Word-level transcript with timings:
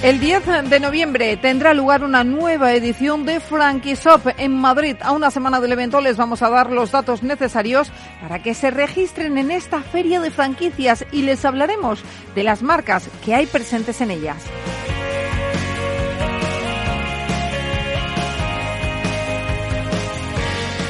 El 0.00 0.20
10 0.20 0.70
de 0.70 0.78
noviembre 0.78 1.36
tendrá 1.36 1.74
lugar 1.74 2.04
una 2.04 2.22
nueva 2.22 2.72
edición 2.72 3.26
de 3.26 3.40
Shop 3.40 4.32
en 4.38 4.56
Madrid. 4.56 4.94
A 5.00 5.10
una 5.10 5.32
semana 5.32 5.60
del 5.60 5.72
evento 5.72 6.00
les 6.00 6.16
vamos 6.16 6.40
a 6.40 6.50
dar 6.50 6.70
los 6.70 6.92
datos 6.92 7.24
necesarios 7.24 7.90
para 8.22 8.40
que 8.40 8.54
se 8.54 8.70
registren 8.70 9.38
en 9.38 9.50
esta 9.50 9.82
feria 9.82 10.20
de 10.20 10.30
franquicias 10.30 11.04
y 11.10 11.22
les 11.22 11.44
hablaremos 11.44 12.04
de 12.36 12.44
las 12.44 12.62
marcas 12.62 13.08
que 13.24 13.34
hay 13.34 13.46
presentes 13.46 14.00
en 14.00 14.12
ellas. 14.12 14.36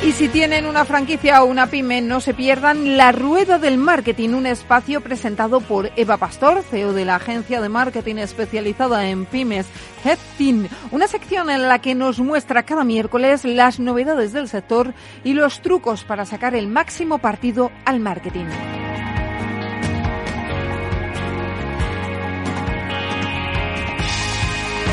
Y 0.08 0.12
si 0.12 0.28
tienen 0.28 0.64
una 0.64 0.86
franquicia 0.86 1.42
o 1.42 1.46
una 1.46 1.66
pyme, 1.66 2.00
no 2.00 2.22
se 2.22 2.32
pierdan 2.32 2.96
La 2.96 3.12
Rueda 3.12 3.58
del 3.58 3.76
Marketing, 3.76 4.30
un 4.30 4.46
espacio 4.46 5.02
presentado 5.02 5.60
por 5.60 5.90
Eva 5.96 6.16
Pastor, 6.16 6.62
CEO 6.62 6.94
de 6.94 7.04
la 7.04 7.16
agencia 7.16 7.60
de 7.60 7.68
marketing 7.68 8.16
especializada 8.16 9.06
en 9.10 9.26
pymes 9.26 9.66
HeadTeam, 10.04 10.68
una 10.92 11.08
sección 11.08 11.50
en 11.50 11.68
la 11.68 11.80
que 11.80 11.94
nos 11.94 12.20
muestra 12.20 12.62
cada 12.62 12.84
miércoles 12.84 13.44
las 13.44 13.80
novedades 13.80 14.32
del 14.32 14.48
sector 14.48 14.94
y 15.24 15.34
los 15.34 15.60
trucos 15.60 16.04
para 16.04 16.24
sacar 16.24 16.54
el 16.54 16.68
máximo 16.68 17.18
partido 17.18 17.70
al 17.84 18.00
marketing. 18.00 18.46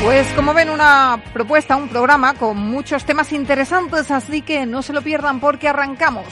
Pues 0.02 0.26
como 0.34 0.54
ven, 0.54 0.70
una 0.70 1.22
propuesta, 1.32 1.76
un 1.76 1.88
programa 1.88 2.34
con 2.34 2.56
muchos 2.56 3.04
temas 3.04 3.32
interesantes, 3.32 4.10
así 4.10 4.42
que 4.42 4.64
no 4.66 4.82
se 4.82 4.92
lo 4.92 5.02
pierdan 5.02 5.40
porque 5.40 5.68
arrancamos. 5.68 6.26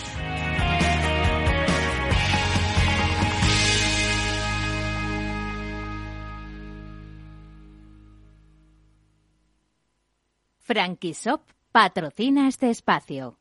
Frankisop 10.64 11.42
patrocina 11.72 12.48
este 12.48 12.70
espacio. 12.70 13.36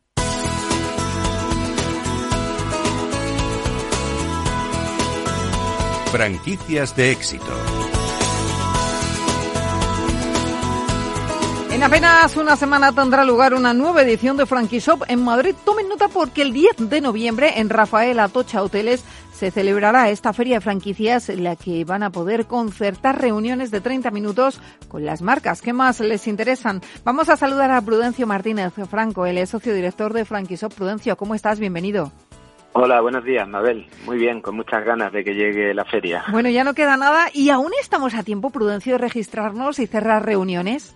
Franquicias 6.12 6.96
de 6.96 7.12
éxito. 7.12 7.73
En 11.84 11.88
apenas 11.88 12.38
una 12.38 12.56
semana 12.56 12.94
tendrá 12.94 13.26
lugar 13.26 13.54
una 13.54 13.74
nueva 13.74 14.04
edición 14.04 14.38
de 14.38 14.46
Shop 14.46 15.04
en 15.10 15.22
Madrid. 15.22 15.54
Tomen 15.66 15.90
nota 15.90 16.08
porque 16.08 16.42
el 16.42 16.54
10 16.54 16.90
de 16.90 17.02
noviembre 17.02 17.60
en 17.60 17.70
Rafael 17.70 18.22
Atocha 18.22 18.64
Hoteles 18.64 19.04
se 19.34 19.52
celebrará 19.52 20.10
esta 20.10 20.32
feria 20.32 20.56
de 20.56 20.62
franquicias 20.62 21.28
en 21.28 21.44
la 21.44 21.58
que 21.58 21.84
van 21.84 22.02
a 22.02 22.10
poder 22.10 22.46
concertar 22.46 23.20
reuniones 23.20 23.70
de 23.70 23.82
30 23.82 24.12
minutos 24.12 24.62
con 24.88 25.04
las 25.04 25.22
marcas 25.22 25.62
que 25.62 25.74
más 25.74 26.00
les 26.00 26.26
interesan. 26.26 26.80
Vamos 27.04 27.28
a 27.28 27.36
saludar 27.36 27.70
a 27.72 27.82
Prudencio 27.82 28.26
Martínez 28.26 28.72
Franco, 28.90 29.26
el 29.26 29.46
socio 29.46 29.74
director 29.74 30.14
de 30.14 30.24
Shop. 30.24 30.74
Prudencio, 30.74 31.18
¿cómo 31.18 31.36
estás? 31.36 31.60
Bienvenido. 31.60 32.14
Hola, 32.72 33.02
buenos 33.02 33.26
días, 33.26 33.46
Mabel. 33.46 33.90
Muy 34.06 34.18
bien, 34.18 34.40
con 34.40 34.56
muchas 34.56 34.86
ganas 34.86 35.12
de 35.12 35.26
que 35.26 35.34
llegue 35.34 35.74
la 35.74 35.84
feria. 35.84 36.24
Bueno, 36.32 36.48
ya 36.48 36.64
no 36.64 36.76
queda 36.76 36.96
nada 36.96 37.26
y 37.34 37.50
aún 37.50 37.72
estamos 37.82 38.16
a 38.16 38.24
tiempo, 38.24 38.52
Prudencio, 38.52 38.94
de 38.94 39.00
registrarnos 39.00 39.80
y 39.80 39.88
cerrar 39.88 40.26
reuniones. 40.26 40.96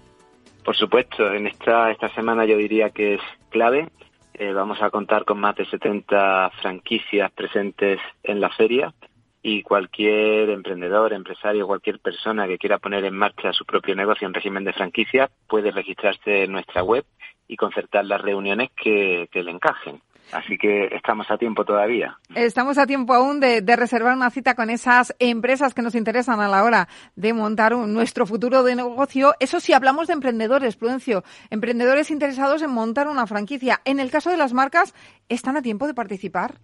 Por 0.67 0.75
supuesto, 0.75 1.33
en 1.33 1.47
esta, 1.47 1.91
esta 1.91 2.09
semana 2.09 2.43
yo 2.43 2.57
diría 2.57 2.89
que 2.89 3.13
es 3.13 3.21
clave. 3.51 3.87
Eh, 4.33 4.51
vamos 4.51 4.81
a 4.81 4.89
contar 4.89 5.23
con 5.23 5.39
más 5.39 5.55
de 5.55 5.65
70 5.65 6.51
franquicias 6.61 7.31
presentes 7.31 8.01
en 8.21 8.41
la 8.41 8.49
feria 8.49 8.93
y 9.41 9.63
cualquier 9.63 10.49
emprendedor, 10.49 11.13
empresario, 11.13 11.67
cualquier 11.67 11.99
persona 11.99 12.47
que 12.47 12.57
quiera 12.57 12.79
poner 12.79 13.05
en 13.05 13.15
marcha 13.15 13.53
su 13.53 13.63
propio 13.63 13.95
negocio 13.95 14.27
en 14.27 14.33
régimen 14.33 14.65
de 14.65 14.73
franquicia 14.73 15.29
puede 15.47 15.71
registrarse 15.71 16.43
en 16.43 16.51
nuestra 16.51 16.83
web 16.83 17.05
y 17.47 17.55
concertar 17.55 18.03
las 18.03 18.19
reuniones 18.19 18.69
que 18.75 19.29
le 19.33 19.51
encajen. 19.51 20.01
Así 20.31 20.57
que 20.57 20.87
estamos 20.87 21.29
a 21.31 21.37
tiempo 21.37 21.63
todavía. 21.63 22.17
Estamos 22.35 22.77
a 22.77 22.85
tiempo 22.85 23.13
aún 23.13 23.39
de, 23.39 23.61
reservar 23.75 24.15
una 24.15 24.29
cita 24.29 24.55
con 24.55 24.69
esas 24.69 25.15
empresas 25.19 25.73
que 25.73 25.81
nos 25.81 25.95
interesan 25.95 26.39
a 26.41 26.47
la 26.47 26.63
hora 26.63 26.87
de 27.15 27.33
montar 27.33 27.75
nuestro 27.75 28.25
futuro 28.25 28.63
de 28.63 28.75
negocio. 28.75 29.33
Eso 29.39 29.59
sí, 29.59 29.73
hablamos 29.73 30.07
de 30.07 30.13
emprendedores, 30.13 30.75
Prudencio. 30.75 31.23
Emprendedores 31.49 32.11
interesados 32.11 32.61
en 32.61 32.71
montar 32.71 33.07
una 33.07 33.27
franquicia. 33.27 33.79
En 33.85 33.99
el 33.99 34.11
caso 34.11 34.29
de 34.29 34.37
las 34.37 34.53
marcas, 34.53 34.93
¿están 35.29 35.55
a 35.57 35.61
tiempo 35.61 35.87
de 35.87 35.93
participar? 35.93 36.55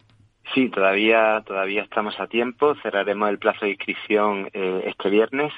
Sí, 0.53 0.69
todavía, 0.69 1.41
todavía 1.45 1.83
estamos 1.83 2.19
a 2.19 2.27
tiempo. 2.27 2.75
Cerraremos 2.83 3.29
el 3.29 3.39
plazo 3.39 3.65
de 3.65 3.71
inscripción 3.71 4.49
eh, 4.53 4.83
este 4.87 5.09
viernes. 5.09 5.53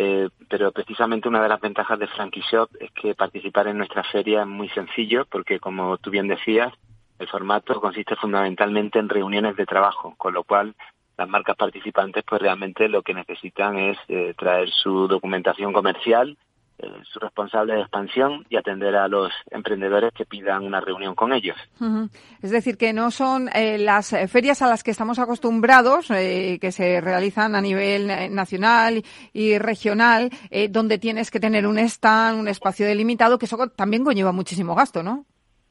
Eh, 0.00 0.28
pero 0.48 0.70
precisamente 0.70 1.26
una 1.26 1.42
de 1.42 1.48
las 1.48 1.60
ventajas 1.60 1.98
de 1.98 2.06
Frankie 2.06 2.44
Shop 2.48 2.70
es 2.78 2.88
que 2.92 3.16
participar 3.16 3.66
en 3.66 3.78
nuestra 3.78 4.04
feria 4.04 4.42
es 4.42 4.46
muy 4.46 4.68
sencillo 4.68 5.26
porque, 5.28 5.58
como 5.58 5.98
tú 5.98 6.10
bien 6.10 6.28
decías, 6.28 6.72
el 7.18 7.28
formato 7.28 7.80
consiste 7.80 8.16
fundamentalmente 8.16 8.98
en 8.98 9.08
reuniones 9.08 9.56
de 9.56 9.66
trabajo, 9.66 10.14
con 10.16 10.34
lo 10.34 10.44
cual 10.44 10.74
las 11.18 11.28
marcas 11.28 11.56
participantes 11.56 12.22
pues 12.26 12.40
realmente 12.40 12.88
lo 12.88 13.02
que 13.02 13.12
necesitan 13.12 13.76
es 13.76 13.98
eh, 14.08 14.34
traer 14.38 14.70
su 14.70 15.08
documentación 15.08 15.72
comercial, 15.72 16.38
eh, 16.78 16.86
su 17.12 17.18
responsable 17.18 17.74
de 17.74 17.80
expansión 17.80 18.46
y 18.48 18.56
atender 18.56 18.94
a 18.94 19.08
los 19.08 19.32
emprendedores 19.50 20.12
que 20.12 20.24
pidan 20.24 20.64
una 20.64 20.80
reunión 20.80 21.16
con 21.16 21.32
ellos. 21.32 21.56
Es 22.40 22.52
decir, 22.52 22.76
que 22.76 22.92
no 22.92 23.10
son 23.10 23.48
eh, 23.52 23.78
las 23.78 24.14
ferias 24.30 24.62
a 24.62 24.68
las 24.68 24.84
que 24.84 24.92
estamos 24.92 25.18
acostumbrados, 25.18 26.06
que 26.06 26.70
se 26.70 27.00
realizan 27.00 27.56
a 27.56 27.60
nivel 27.60 28.06
nacional 28.32 29.02
y 29.32 29.58
regional, 29.58 30.30
donde 30.70 30.98
tienes 30.98 31.32
que 31.32 31.40
tener 31.40 31.66
un 31.66 31.80
stand, 31.80 32.38
un 32.38 32.46
espacio 32.46 32.86
delimitado, 32.86 33.40
que 33.40 33.46
eso 33.46 33.58
también 33.74 34.04
conlleva 34.04 34.30
muchísimo 34.30 34.76
gasto, 34.76 35.02
¿no? 35.02 35.26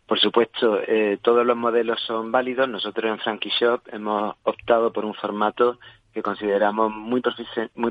Por 0.08 0.20
supuesto, 0.22 0.80
eh, 0.88 1.20
todos 1.22 1.46
los 1.46 1.58
modelos 1.58 2.00
son 2.08 2.32
válidos. 2.32 2.70
Nosotros 2.70 3.12
en 3.12 3.20
Frankie 3.20 3.52
Shop 3.60 3.82
hemos 3.92 4.36
optado 4.44 4.94
por 4.94 5.04
un 5.04 5.14
formato 5.14 5.80
que 6.14 6.24
consideramos 6.24 6.92
muy, 6.94 7.22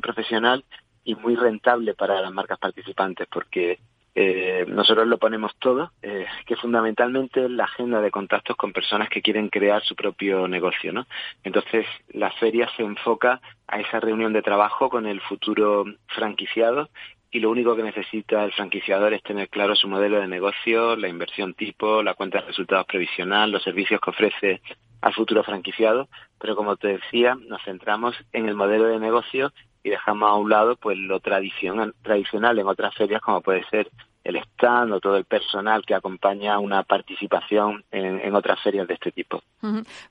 profesional 0.01 0.65
y 1.05 1.15
muy 1.15 1.37
rentable 1.37 1.95
para 1.95 2.23
las 2.23 2.33
marcas 2.33 2.59
participantes, 2.59 3.29
porque 3.31 3.79
eh, 4.15 4.65
nosotros 4.67 5.07
lo 5.07 5.19
ponemos 5.19 5.53
todo, 5.59 5.93
eh, 6.01 6.25
que 6.47 6.57
fundamentalmente 6.57 7.45
es 7.45 7.51
la 7.51 7.65
agenda 7.65 8.01
de 8.01 8.11
contactos 8.11 8.57
con 8.57 8.73
personas 8.73 9.11
que 9.11 9.21
quieren 9.21 9.51
crear 9.51 9.83
su 9.83 9.95
propio 9.95 10.49
negocio, 10.49 10.95
¿no? 10.95 11.07
Entonces, 11.45 11.85
la 12.09 12.31
feria 12.33 12.67
se 12.79 12.83
enfoca 12.83 13.43
a 13.69 13.79
esa 13.79 14.01
reunión 14.01 14.33
de 14.33 14.41
trabajo 14.41 14.89
con 14.89 15.07
el 15.07 15.21
futuro 15.21 15.85
franquiciado 16.07 16.89
y 17.31 17.41
lo 17.41 17.51
único 17.51 17.77
que 17.77 17.83
necesita 17.83 18.45
el 18.45 18.53
franquiciador 18.53 19.13
es 19.13 19.23
tener 19.23 19.49
claro 19.49 19.75
su 19.75 19.89
modelo 19.89 20.21
de 20.21 20.29
negocio, 20.29 20.97
la 20.97 21.09
inversión 21.09 21.55
tipo, 21.55 22.03
la 22.03 22.15
cuenta 22.15 22.41
de 22.41 22.47
resultados 22.47 22.87
previsional, 22.87 23.51
los 23.51 23.63
servicios 23.63 24.01
que 24.01 24.11
ofrece 24.11 24.63
al 25.01 25.15
futuro 25.15 25.45
franquiciado, 25.45 26.09
pero 26.39 26.57
como 26.57 26.77
te 26.77 26.89
decía, 26.89 27.37
nos 27.49 27.63
centramos 27.63 28.17
en 28.33 28.49
el 28.49 28.55
modelo 28.55 28.87
de 28.87 28.99
negocio 28.99 29.53
y 29.83 29.91
dejamos 29.91 30.31
a 30.31 30.35
un 30.35 30.51
lado 30.51 30.77
pues 30.77 30.99
lo 30.99 31.21
tradicional, 31.21 31.95
tradicional 32.03 32.59
en 32.59 32.67
otras 32.67 32.95
ferias 32.95 33.21
como 33.21 33.41
puede 33.41 33.65
ser 33.71 33.89
el 34.27 34.37
stand 34.37 34.93
o 34.93 35.01
todo 35.01 35.17
el 35.17 35.25
personal 35.25 35.85
que 35.87 35.95
acompaña 35.95 36.59
una 36.59 36.83
participación 36.83 37.85
en, 37.93 38.35
otras 38.35 38.61
ferias 38.63 38.87
de 38.89 38.95
este 38.95 39.13
tipo. 39.13 39.41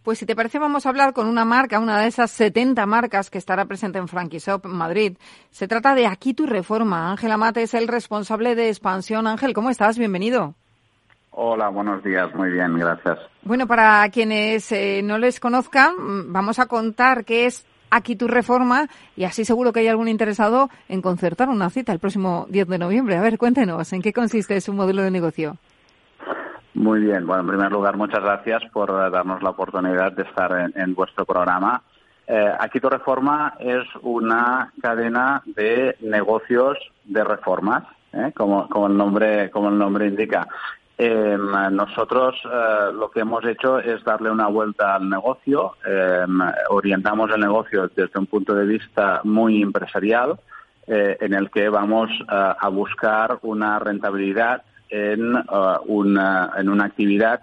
Pues 0.03 0.19
si 0.19 0.25
te 0.25 0.35
parece 0.35 0.57
vamos 0.57 0.85
a 0.85 0.89
hablar 0.89 1.13
con 1.13 1.27
una 1.27 1.45
marca, 1.45 1.79
una 1.79 1.99
de 1.99 2.07
esas 2.07 2.31
70 2.31 2.85
marcas 2.85 3.29
que 3.29 3.37
estará 3.37 3.65
presente 3.65 3.99
en 3.99 4.07
Frankie 4.07 4.39
Shop 4.39 4.65
Madrid. 4.65 5.17
Se 5.51 5.67
trata 5.67 5.93
de 5.95 6.07
Aquí 6.07 6.33
tu 6.33 6.45
reforma. 6.45 7.11
Ángel 7.11 7.31
Amate 7.31 7.61
es 7.61 7.73
el 7.73 7.87
responsable 7.87 8.55
de 8.55 8.69
expansión. 8.69 9.27
Ángel, 9.27 9.53
¿cómo 9.53 9.69
estás? 9.69 9.97
Bienvenido. 9.97 10.55
Hola, 11.31 11.67
buenos 11.67 12.01
días. 12.01 12.33
Muy 12.33 12.49
bien, 12.49 12.79
gracias. 12.79 13.19
Bueno, 13.43 13.67
para 13.67 14.07
quienes 14.09 14.71
eh, 14.71 15.01
no 15.03 15.17
les 15.17 15.41
conozcan, 15.41 16.31
vamos 16.31 16.59
a 16.59 16.67
contar 16.67 17.25
qué 17.25 17.45
es 17.45 17.65
aquí 17.89 18.15
tu 18.15 18.27
reforma 18.27 18.87
y 19.15 19.23
así 19.23 19.45
seguro 19.45 19.73
que 19.73 19.81
hay 19.81 19.87
algún 19.87 20.07
interesado 20.07 20.69
en 20.89 21.01
concertar 21.01 21.49
una 21.49 21.69
cita 21.69 21.91
el 21.91 21.99
próximo 21.99 22.45
10 22.49 22.67
de 22.67 22.77
noviembre. 22.77 23.17
A 23.17 23.21
ver, 23.21 23.37
cuéntenos, 23.37 23.91
¿en 23.93 24.01
qué 24.01 24.13
consiste 24.13 24.59
su 24.61 24.73
modelo 24.73 25.01
de 25.01 25.11
negocio? 25.11 25.57
Muy 26.73 26.99
bien, 26.99 27.25
bueno, 27.25 27.43
en 27.43 27.47
primer 27.47 27.71
lugar, 27.71 27.95
muchas 27.95 28.21
gracias 28.21 28.63
por 28.73 28.91
darnos 29.11 29.41
la 29.41 29.51
oportunidad 29.51 30.11
de 30.11 30.23
estar 30.23 30.71
en, 30.75 30.93
vuestro 30.93 31.25
programa. 31.25 31.81
Eh, 32.27 32.51
aquí 32.59 32.79
tu 32.79 32.89
reforma 32.89 33.53
es 33.59 33.85
una 34.01 34.73
cadena 34.81 35.41
de 35.45 35.95
negocios 36.01 36.77
de 37.05 37.23
reformas. 37.23 37.83
¿eh? 38.15 38.31
como, 38.35 38.67
como, 38.69 38.87
el 38.87 38.97
nombre, 38.97 39.49
como 39.51 39.69
el 39.69 39.77
nombre 39.77 40.07
indica. 40.07 40.47
Eh, 40.97 41.37
nosotros 41.71 42.35
eh, 42.45 42.93
lo 42.93 43.11
que 43.11 43.19
hemos 43.19 43.43
hecho 43.45 43.79
es 43.79 44.01
darle 44.05 44.31
una 44.31 44.47
vuelta 44.47 44.95
al 44.95 45.09
negocio, 45.09 45.73
eh, 45.85 46.25
orientamos 46.69 47.29
el 47.31 47.41
negocio 47.41 47.89
desde 47.93 48.17
un 48.17 48.27
punto 48.27 48.55
de 48.55 48.65
vista 48.65 49.19
muy 49.23 49.61
empresarial, 49.61 50.39
en 50.87 51.33
el 51.33 51.49
que 51.49 51.67
vamos 51.67 52.11
a 52.27 52.69
buscar 52.69 53.39
una 53.41 53.79
rentabilidad 53.79 54.61
en, 54.87 55.33
una, 55.87 56.51
en 56.55 56.69
una 56.69 56.85
actividad 56.85 57.41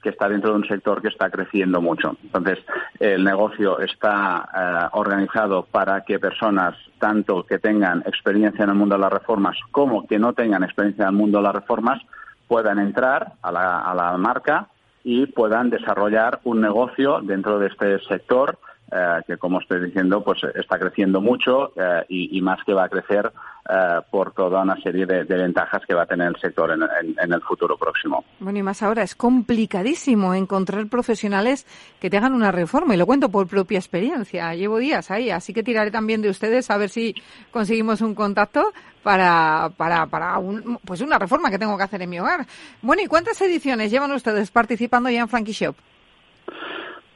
que 0.00 0.10
está 0.10 0.28
dentro 0.28 0.50
de 0.50 0.58
un 0.58 0.68
sector 0.68 1.02
que 1.02 1.08
está 1.08 1.28
creciendo 1.28 1.80
mucho. 1.80 2.16
Entonces, 2.22 2.60
el 3.00 3.24
negocio 3.24 3.80
está 3.80 4.90
organizado 4.92 5.64
para 5.64 6.02
que 6.02 6.20
personas, 6.20 6.76
tanto 7.00 7.44
que 7.44 7.58
tengan 7.58 8.04
experiencia 8.06 8.62
en 8.62 8.70
el 8.70 8.76
mundo 8.76 8.94
de 8.94 9.00
las 9.00 9.12
reformas 9.12 9.56
como 9.72 10.06
que 10.06 10.20
no 10.20 10.32
tengan 10.32 10.62
experiencia 10.62 11.02
en 11.02 11.08
el 11.08 11.16
mundo 11.16 11.38
de 11.38 11.44
las 11.44 11.54
reformas, 11.56 12.00
puedan 12.48 12.78
entrar 12.78 13.32
a 13.42 13.52
la, 13.52 13.80
a 13.80 13.94
la 13.94 14.16
marca 14.16 14.68
y 15.02 15.26
puedan 15.26 15.70
desarrollar 15.70 16.40
un 16.44 16.60
negocio 16.60 17.20
dentro 17.20 17.58
de 17.58 17.68
este 17.68 17.98
sector 18.00 18.58
eh, 18.96 19.22
que, 19.26 19.36
como 19.38 19.58
estoy 19.58 19.84
diciendo, 19.86 20.22
pues 20.22 20.38
está 20.54 20.78
creciendo 20.78 21.20
mucho 21.20 21.72
eh, 21.74 22.04
y, 22.08 22.40
más 22.42 22.62
que 22.64 22.72
va 22.72 22.84
a 22.84 22.88
crecer 22.88 23.32
eh, 23.68 24.00
por 24.08 24.32
toda 24.32 24.62
una 24.62 24.80
serie 24.82 25.04
de, 25.04 25.24
ventajas 25.24 25.82
que 25.84 25.94
va 25.94 26.02
a 26.02 26.06
tener 26.06 26.28
el 26.28 26.36
sector 26.36 26.70
en, 26.70 27.32
el 27.32 27.40
futuro 27.40 27.76
próximo. 27.76 28.24
Bueno, 28.38 28.60
y 28.60 28.62
más 28.62 28.84
ahora, 28.84 29.02
es 29.02 29.16
complicadísimo 29.16 30.32
encontrar 30.32 30.86
profesionales 30.86 31.66
que 31.98 32.08
te 32.08 32.18
hagan 32.18 32.34
una 32.34 32.52
reforma, 32.52 32.94
y 32.94 32.96
lo 32.96 33.06
cuento 33.06 33.30
por 33.30 33.48
propia 33.48 33.78
experiencia. 33.78 34.54
Llevo 34.54 34.78
días 34.78 35.10
ahí, 35.10 35.28
así 35.28 35.52
que 35.52 35.64
tiraré 35.64 35.90
también 35.90 36.22
de 36.22 36.28
ustedes 36.28 36.70
a 36.70 36.76
ver 36.76 36.88
si 36.88 37.16
conseguimos 37.50 38.00
un 38.00 38.14
contacto 38.14 38.72
para, 39.02 39.72
para, 39.76 40.06
para 40.06 40.38
un, 40.38 40.78
pues 40.84 41.00
una 41.00 41.18
reforma 41.18 41.50
que 41.50 41.58
tengo 41.58 41.76
que 41.76 41.82
hacer 41.82 42.00
en 42.00 42.10
mi 42.10 42.20
hogar. 42.20 42.46
Bueno, 42.80 43.02
¿y 43.02 43.06
cuántas 43.06 43.40
ediciones 43.42 43.90
llevan 43.90 44.12
ustedes 44.12 44.52
participando 44.52 45.10
ya 45.10 45.22
en 45.22 45.28
Frankie 45.28 45.52
Shop? 45.52 45.74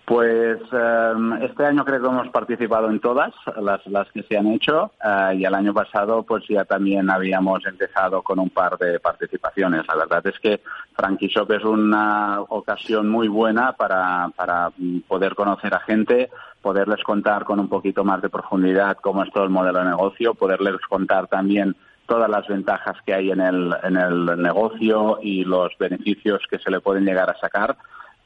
Pues 0.09 0.59
em, 0.73 1.35
este 1.43 1.67
año 1.67 1.85
creo 1.85 2.01
que 2.01 2.07
hemos 2.07 2.31
participado 2.31 2.89
en 2.89 2.99
todas 2.99 3.35
las, 3.61 3.87
las 3.89 4.11
que 4.11 4.23
se 4.23 4.39
han 4.39 4.47
hecho 4.47 4.91
eh, 5.05 5.35
y 5.37 5.45
el 5.45 5.55
año 5.55 5.75
pasado 5.75 6.23
pues 6.23 6.45
ya 6.49 6.65
también 6.65 7.11
habíamos 7.11 7.67
empezado 7.67 8.23
con 8.23 8.39
un 8.39 8.49
par 8.49 8.79
de 8.79 9.01
participaciones. 9.01 9.87
La 9.87 9.97
verdad 9.97 10.27
es 10.27 10.41
que 10.41 10.63
Frankie 10.97 11.29
Shop 11.29 11.53
es 11.53 11.63
una 11.63 12.41
ocasión 12.41 13.11
muy 13.11 13.29
buena 13.29 13.73
para, 13.73 14.31
para 14.35 14.73
poder 15.07 15.35
conocer 15.35 15.75
a 15.75 15.81
gente, 15.81 16.31
poderles 16.63 17.03
contar 17.03 17.45
con 17.45 17.61
un 17.61 17.69
poquito 17.69 18.03
más 18.03 18.23
de 18.23 18.31
profundidad 18.31 18.97
cómo 19.03 19.25
es 19.25 19.31
todo 19.31 19.45
el 19.45 19.51
modelo 19.51 19.81
de 19.81 19.91
negocio, 19.91 20.33
poderles 20.33 20.81
contar 20.89 21.27
también 21.27 21.77
todas 22.07 22.31
las 22.31 22.49
ventajas 22.49 22.97
que 23.05 23.13
hay 23.13 23.31
en 23.31 23.43
el, 23.43 23.77
en 23.83 23.99
el 23.99 24.41
negocio 24.41 25.19
y 25.21 25.45
los 25.45 25.77
beneficios 25.79 26.41
que 26.49 26.59
se 26.59 26.71
le 26.71 26.81
pueden 26.81 27.05
llegar 27.05 27.29
a 27.29 27.39
sacar 27.39 27.77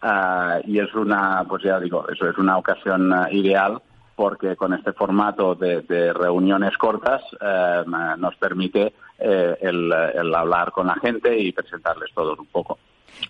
Ah, 0.02 0.58
y 0.64 0.81
es 0.81 0.93
una, 0.94 1.44
pues 1.49 1.62
ya 1.62 1.78
digo, 1.78 2.04
eso 2.08 2.28
es 2.28 2.37
una 2.37 2.58
ocasión 2.58 3.12
ah, 3.12 3.28
ideal 3.31 3.81
porque 4.16 4.56
con 4.56 4.75
este 4.75 4.93
formato 4.93 5.54
de, 5.54 6.12
reuniones 6.12 6.76
cortas 6.76 7.22
eh, 7.40 7.82
nos 8.19 8.37
permite 8.37 8.93
eh, 9.19 9.56
el, 9.60 10.34
hablar 10.34 10.72
con 10.72 10.88
la 10.88 10.96
gente 10.96 11.38
y 11.38 11.52
presentarles 11.52 12.12
todos 12.12 12.38
un 12.38 12.46
poco. 12.46 12.78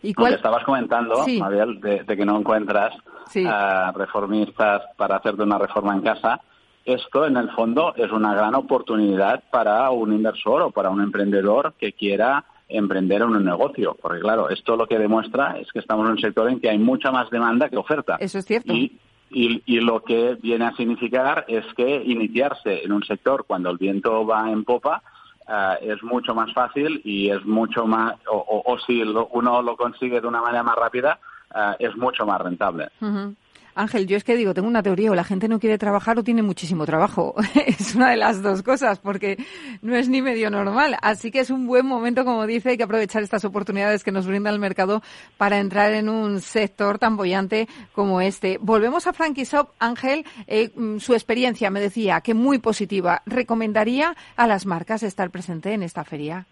¿Y 0.02 0.14
cuál? 0.14 0.34
estabas 0.34 0.64
comentando, 0.64 1.24
Mabel, 1.38 1.80
de, 1.80 2.04
que 2.04 2.24
no 2.24 2.38
encuentras 2.38 2.94
ah, 3.46 3.92
reformistas 3.94 4.82
para 4.96 5.16
hacerte 5.16 5.42
una 5.42 5.58
reforma 5.58 5.94
en 5.94 6.00
casa, 6.00 6.40
esto 6.84 7.26
en 7.26 7.36
el 7.36 7.50
fondo 7.50 7.94
es 7.96 8.10
una 8.10 8.34
gran 8.34 8.54
oportunidad 8.54 9.42
para 9.50 9.90
un 9.90 10.12
inversor 10.12 10.62
o 10.62 10.70
para 10.70 10.90
un 10.90 11.00
emprendedor 11.00 11.74
que 11.78 11.92
quiera 11.92 12.44
emprender 12.76 13.22
en 13.22 13.30
un 13.30 13.44
negocio. 13.44 13.96
Porque 14.00 14.20
claro, 14.20 14.48
esto 14.50 14.76
lo 14.76 14.86
que 14.86 14.98
demuestra 14.98 15.58
es 15.58 15.70
que 15.72 15.78
estamos 15.78 16.06
en 16.06 16.12
un 16.12 16.18
sector 16.18 16.48
en 16.50 16.60
que 16.60 16.70
hay 16.70 16.78
mucha 16.78 17.10
más 17.10 17.30
demanda 17.30 17.68
que 17.68 17.76
oferta. 17.76 18.16
Eso 18.20 18.38
es 18.38 18.44
cierto. 18.44 18.72
Y, 18.72 18.98
y, 19.30 19.80
lo 19.80 20.02
que 20.02 20.36
viene 20.42 20.66
a 20.66 20.76
significar 20.76 21.46
es 21.48 21.64
que 21.74 22.02
iniciarse 22.04 22.84
en 22.84 22.92
un 22.92 23.02
sector 23.02 23.44
cuando 23.46 23.70
el 23.70 23.78
viento 23.78 24.26
va 24.26 24.50
en 24.50 24.62
popa 24.64 25.02
eh, 25.48 25.92
es 25.92 26.02
mucho 26.02 26.34
más 26.34 26.52
fácil 26.52 27.00
y 27.04 27.30
es 27.30 27.44
mucho 27.44 27.86
más, 27.86 28.14
o, 28.30 28.76
si 28.86 29.02
uno 29.02 29.62
lo 29.62 29.76
consigue 29.76 30.20
de 30.20 30.26
una 30.26 30.40
manera 30.40 30.62
más 30.62 30.76
rápida, 30.76 31.18
eh, 31.54 31.76
es 31.78 31.96
mucho 31.96 32.24
más 32.26 32.40
rentable. 32.40 32.88
Ángel, 33.74 34.06
yo 34.06 34.16
es 34.16 34.24
que 34.24 34.36
digo, 34.36 34.52
tengo 34.52 34.68
una 34.68 34.82
teoría, 34.82 35.10
o 35.10 35.14
la 35.14 35.24
gente 35.24 35.48
no 35.48 35.58
quiere 35.58 35.78
trabajar 35.78 36.18
o 36.18 36.22
tiene 36.22 36.42
muchísimo 36.42 36.84
trabajo. 36.84 37.34
es 37.66 37.94
una 37.94 38.10
de 38.10 38.16
las 38.16 38.42
dos 38.42 38.62
cosas, 38.62 38.98
porque 38.98 39.38
no 39.80 39.96
es 39.96 40.08
ni 40.08 40.20
medio 40.20 40.50
normal. 40.50 40.96
Así 41.00 41.30
que 41.30 41.40
es 41.40 41.50
un 41.50 41.66
buen 41.66 41.86
momento, 41.86 42.24
como 42.24 42.46
dice, 42.46 42.70
hay 42.70 42.76
que 42.76 42.82
aprovechar 42.82 43.22
estas 43.22 43.44
oportunidades 43.44 44.04
que 44.04 44.12
nos 44.12 44.26
brinda 44.26 44.50
el 44.50 44.58
mercado 44.58 45.02
para 45.38 45.58
entrar 45.58 45.92
en 45.92 46.08
un 46.08 46.40
sector 46.40 46.98
tan 46.98 47.16
bollante 47.16 47.68
como 47.92 48.20
este. 48.20 48.58
Volvemos 48.60 49.06
a 49.06 49.12
Frankie 49.12 49.44
Shop. 49.44 49.70
Ángel, 49.78 50.24
eh, 50.46 50.70
mm, 50.74 50.98
su 50.98 51.14
experiencia 51.14 51.70
me 51.70 51.80
decía 51.80 52.20
que 52.20 52.34
muy 52.34 52.58
positiva. 52.58 53.22
¿Recomendaría 53.26 54.14
a 54.36 54.46
las 54.46 54.66
marcas 54.66 55.02
estar 55.02 55.30
presente 55.30 55.72
en 55.72 55.82
esta 55.82 56.04
feria? 56.04 56.46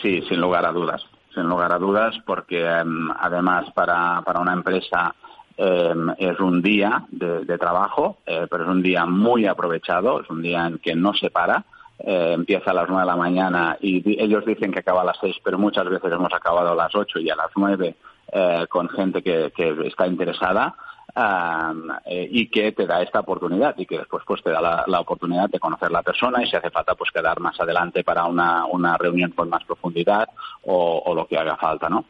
Sí, 0.00 0.22
sin 0.28 0.40
lugar 0.40 0.66
a 0.66 0.72
dudas. 0.72 1.02
Sin 1.34 1.44
lugar 1.44 1.72
a 1.72 1.78
dudas, 1.78 2.14
porque 2.24 2.64
em, 2.64 3.10
además 3.18 3.70
para, 3.74 4.22
para 4.22 4.40
una 4.40 4.52
empresa 4.52 5.14
Em, 5.56 6.10
es 6.18 6.40
un 6.40 6.60
día 6.62 7.04
de, 7.10 7.58
trabajo, 7.58 8.16
eh, 8.26 8.46
pero 8.50 8.64
es 8.64 8.70
un 8.70 8.82
día 8.82 9.06
muy 9.06 9.46
aprovechado, 9.46 10.20
es 10.20 10.28
un 10.28 10.42
día 10.42 10.66
en 10.66 10.78
que 10.78 10.96
no 10.96 11.14
se 11.14 11.30
para. 11.30 11.64
Eh, 11.98 12.32
empieza 12.34 12.72
a 12.72 12.74
las 12.74 12.88
nueve 12.88 13.02
de 13.02 13.06
la 13.06 13.16
mañana 13.16 13.76
y 13.80 14.20
ellos 14.20 14.44
dicen 14.44 14.72
que 14.72 14.80
acaba 14.80 15.02
a 15.02 15.04
las 15.04 15.16
seis, 15.20 15.36
pero 15.44 15.56
muchas 15.56 15.88
veces 15.88 16.12
hemos 16.12 16.32
acabado 16.32 16.72
a 16.72 16.74
las 16.74 16.92
ocho 16.96 17.20
y 17.20 17.30
a 17.30 17.36
las 17.36 17.50
nueve 17.54 17.94
eh, 18.32 18.66
con 18.68 18.88
gente 18.88 19.22
que 19.22 19.52
está 19.84 20.08
interesada. 20.08 20.74
Eh, 21.16 22.28
y 22.28 22.48
que 22.48 22.72
te 22.72 22.86
da 22.86 23.00
esta 23.00 23.20
oportunidad 23.20 23.76
y 23.78 23.86
que 23.86 23.98
después 23.98 24.24
pues 24.26 24.42
te 24.42 24.50
da 24.50 24.84
la, 24.84 25.00
oportunidad 25.00 25.48
de 25.48 25.60
conocer 25.60 25.92
la 25.92 26.02
persona 26.02 26.42
y 26.42 26.48
si 26.48 26.56
hace 26.56 26.70
falta 26.70 26.96
pues 26.96 27.12
quedar 27.12 27.38
más 27.38 27.58
adelante 27.60 28.02
para 28.02 28.24
una, 28.24 28.66
una 28.66 28.98
reunión 28.98 29.30
con 29.30 29.48
más 29.48 29.62
profundidad 29.64 30.28
o, 30.64 31.14
lo 31.14 31.26
que 31.26 31.38
haga 31.38 31.56
falta, 31.56 31.88
¿no? 31.88 32.06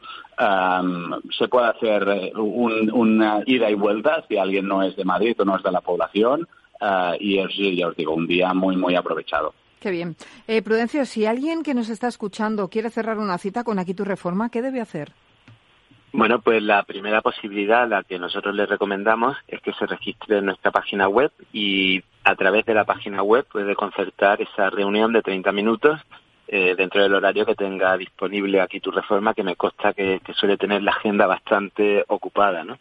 se 1.37 1.47
puede 1.47 1.67
hacer 1.67 2.33
un, 2.35 2.91
una 2.91 3.41
ida 3.45 3.69
y 3.69 3.75
vuelta 3.75 4.25
si 4.27 4.37
alguien 4.37 4.67
no 4.67 4.81
es 4.81 4.95
de 4.95 5.05
Madrid 5.05 5.35
o 5.39 5.45
no 5.45 5.55
es 5.55 5.63
de 5.63 5.71
la 5.71 5.81
población 5.81 6.47
uh, 6.81 7.15
y 7.19 7.37
es, 7.37 7.77
ya 7.77 7.87
os 7.87 7.95
digo, 7.95 8.13
un 8.13 8.27
día 8.27 8.53
muy, 8.53 8.75
muy 8.75 8.95
aprovechado. 8.95 9.53
Qué 9.79 9.91
bien. 9.91 10.15
Eh, 10.47 10.61
Prudencio, 10.61 11.05
si 11.05 11.25
alguien 11.25 11.61
que 11.61 11.75
nos 11.75 11.89
está 11.89 12.07
escuchando 12.07 12.69
quiere 12.69 12.89
cerrar 12.89 13.19
una 13.19 13.37
cita 13.37 13.63
con 13.63 13.77
Aquí 13.77 13.93
tu 13.93 14.03
Reforma, 14.03 14.49
¿qué 14.49 14.61
debe 14.61 14.81
hacer? 14.81 15.13
Bueno, 16.17 16.39
pues 16.39 16.63
la 16.63 16.83
primera 16.83 17.21
posibilidad, 17.21 17.89
la 17.89 18.01
que 18.03 18.17
nosotros 18.17 18.55
le 18.55 18.65
recomendamos, 18.65 19.35
es 19.49 19.59
que 19.59 19.73
se 19.73 19.85
registre 19.85 20.37
en 20.37 20.45
nuestra 20.45 20.71
página 20.71 21.09
web 21.09 21.29
y 21.51 22.01
a 22.23 22.35
través 22.37 22.65
de 22.65 22.73
la 22.73 22.85
página 22.85 23.21
web 23.21 23.45
puede 23.51 23.75
concertar 23.75 24.41
esa 24.41 24.69
reunión 24.69 25.11
de 25.11 25.21
30 25.21 25.51
minutos 25.51 25.99
eh, 26.47 26.73
dentro 26.77 27.03
del 27.03 27.15
horario 27.15 27.45
que 27.45 27.55
tenga 27.55 27.97
disponible 27.97 28.61
aquí 28.61 28.79
tu 28.79 28.91
reforma, 28.91 29.33
que 29.33 29.43
me 29.43 29.57
consta 29.57 29.91
que, 29.91 30.21
suele 30.35 30.55
tener 30.55 30.83
la 30.83 30.91
agenda 30.91 31.27
bastante 31.27 32.05
ocupada, 32.07 32.63
¿no? 32.63 32.77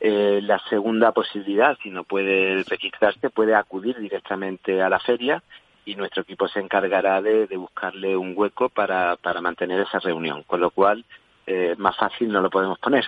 Eh, 0.00 0.40
la 0.42 0.58
segunda 0.70 1.12
posibilidad, 1.12 1.76
si 1.82 1.90
no 1.90 2.04
puede 2.04 2.64
registrarse, 2.66 3.28
puede 3.28 3.54
acudir 3.54 3.98
directamente 3.98 4.80
a 4.80 4.88
la 4.88 5.00
feria 5.00 5.42
y 5.84 5.96
nuestro 5.96 6.22
equipo 6.22 6.48
se 6.48 6.60
encargará 6.60 7.20
de, 7.20 7.46
de 7.46 7.56
buscarle 7.58 8.16
un 8.16 8.32
hueco 8.34 8.70
para, 8.70 9.16
para 9.16 9.42
mantener 9.42 9.80
esa 9.80 9.98
reunión. 9.98 10.44
Con 10.44 10.60
lo 10.60 10.70
cual, 10.70 11.04
eh, 11.50 11.74
más 11.78 11.96
fácil 11.96 12.28
no 12.32 12.40
lo 12.40 12.48
podemos 12.48 12.78
poner. 12.78 13.04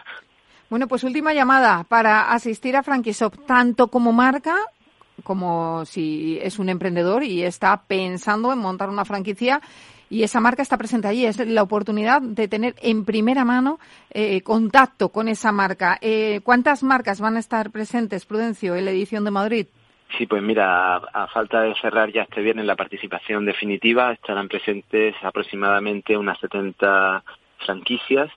Bueno, 0.69 0.89
pues 0.89 1.05
última 1.05 1.33
llamada 1.35 1.85
para 1.85 2.33
asistir 2.33 2.77
a 2.77 2.83
Franquishop, 2.83 3.47
tanto 3.47 3.89
como 3.89 4.13
marca 4.13 4.57
como 5.23 5.85
si 5.85 6.39
es 6.43 6.59
un 6.59 6.69
emprendedor 6.69 7.23
y 7.23 7.43
está 7.43 7.83
pensando 7.87 8.53
en 8.53 8.59
montar 8.59 8.89
una 8.89 9.05
franquicia 9.05 9.61
y 10.11 10.25
esa 10.25 10.41
marca 10.41 10.63
está 10.63 10.77
presente 10.77 11.09
allí. 11.09 11.25
Es 11.25 11.39
la 11.47 11.63
oportunidad 11.63 12.21
de 12.21 12.49
tener 12.49 12.75
en 12.83 13.05
primera 13.05 13.45
mano 13.45 13.79
eh, 14.11 14.43
contacto 14.43 15.11
con 15.11 15.29
esa 15.29 15.53
marca. 15.53 15.99
Eh, 16.01 16.41
¿Cuántas 16.43 16.83
marcas 16.83 17.21
van 17.21 17.37
a 17.37 17.41
estar 17.41 17.71
presentes, 17.71 18.27
Prudencio, 18.27 18.75
en 18.77 18.85
la 18.85 18.91
edición 18.91 19.25
de 19.25 19.31
Madrid? 19.31 19.67
Sí, 20.19 20.27
pues 20.27 20.43
mira, 20.43 20.97
a, 20.97 21.27
falta 21.29 21.63
de 21.63 21.75
cerrar 21.81 22.13
ya 22.13 22.23
este 22.23 22.43
viernes 22.43 22.67
la 22.67 22.77
participación 22.77 23.47
definitiva, 23.47 24.13
estarán 24.13 24.49
presentes 24.49 25.15
aproximadamente 25.23 26.17
unas 26.17 26.39
70 26.41 27.25
franquicias 27.65 28.31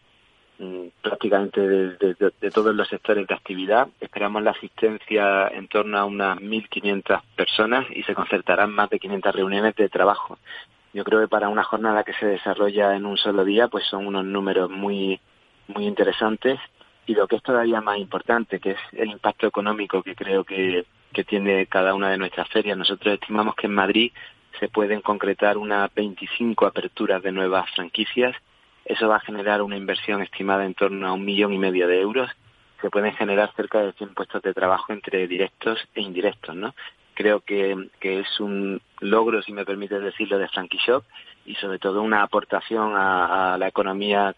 mm, 0.60 0.88
prácticamente 1.02 1.62
de, 1.62 2.52
todos 2.52 2.76
los 2.76 2.88
sectores 2.88 3.28
de 3.28 3.34
actividad. 3.34 3.88
Esperamos 4.00 4.44
la 4.44 4.52
asistencia 4.52 5.48
en 5.48 5.68
torno 5.68 5.98
a 5.98 6.06
unas 6.06 6.38
1.500 6.40 7.22
personas 7.36 7.86
y 7.92 8.04
se 8.04 8.16
concertarán 8.16 8.72
más 8.72 8.90
de 8.90 9.00
500 9.00 9.36
reuniones 9.36 9.76
de 9.76 9.90
trabajo. 9.90 10.38
Yo 10.94 11.04
creo 11.04 11.20
que 11.22 11.28
para 11.28 11.50
una 11.50 11.64
jornada 11.64 12.04
que 12.04 12.14
se 12.14 12.26
desarrolla 12.26 12.96
en 12.96 13.06
un 13.06 13.18
solo 13.18 13.44
día, 13.44 13.68
pues 13.68 13.86
son 13.86 14.08
unos 14.08 14.24
números 14.24 14.70
muy, 14.70 15.20
muy 15.68 15.86
interesantes 15.86 16.60
y 17.06 17.14
lo 17.14 17.28
que 17.28 17.36
es 17.36 17.44
todavía 17.44 17.82
más 17.82 17.98
importante, 17.98 18.60
que 18.60 18.72
es 18.72 18.80
el 18.94 19.10
impacto 19.10 19.48
económico 19.48 20.02
que 20.02 20.16
creo 20.16 20.44
que, 20.44 20.86
que 21.14 21.24
tiene 21.24 21.68
cada 21.68 21.94
una 21.94 22.10
de 22.10 22.18
nuestras 22.18 22.48
ferias. 22.50 22.78
Nosotros 22.78 23.14
estimamos 23.16 23.56
que 23.56 23.68
en 23.68 23.74
Madrid 23.74 24.12
se 24.60 24.70
pueden 24.70 25.02
concretar 25.02 25.58
unas 25.58 25.94
25 25.94 26.66
aperturas 26.66 27.22
de 27.22 27.32
nuevas 27.32 27.70
franquicias. 27.72 28.36
Eso 28.86 29.08
va 29.08 29.18
a 29.18 29.22
generar 29.22 29.62
una 29.62 29.78
inversión 29.78 30.22
estimada 30.22 30.64
en 30.64 30.76
torno 30.76 31.08
a 31.08 31.14
un 31.14 31.26
millón 31.26 31.54
y 31.54 31.58
medio 31.58 31.88
de 31.88 32.00
euros. 32.00 32.30
Se 32.82 32.90
pueden 32.90 33.14
generar 33.14 33.52
cerca 33.56 33.82
de 33.82 33.94
100 33.94 34.14
puestos 34.14 34.44
de 34.44 34.54
trabajo 34.54 34.94
entre 34.94 35.28
directos 35.28 35.80
e 35.96 36.02
indirectos, 36.02 36.56
¿no? 36.56 36.76
Creo 37.16 37.40
que, 37.40 37.90
que 38.00 38.20
es 38.20 38.40
un 38.40 38.82
logro, 39.00 39.42
si 39.42 39.54
me 39.54 39.66
permite 39.66 40.00
decirlo, 40.00 40.38
de 40.38 40.50
Frankie 40.50 40.80
Shop 40.86 41.04
y 41.46 41.56
sobre 41.56 41.80
todo 41.80 42.02
una 42.02 42.22
aportación 42.22 42.94
a, 42.96 43.58
la 43.58 43.68
economía 43.68 44.36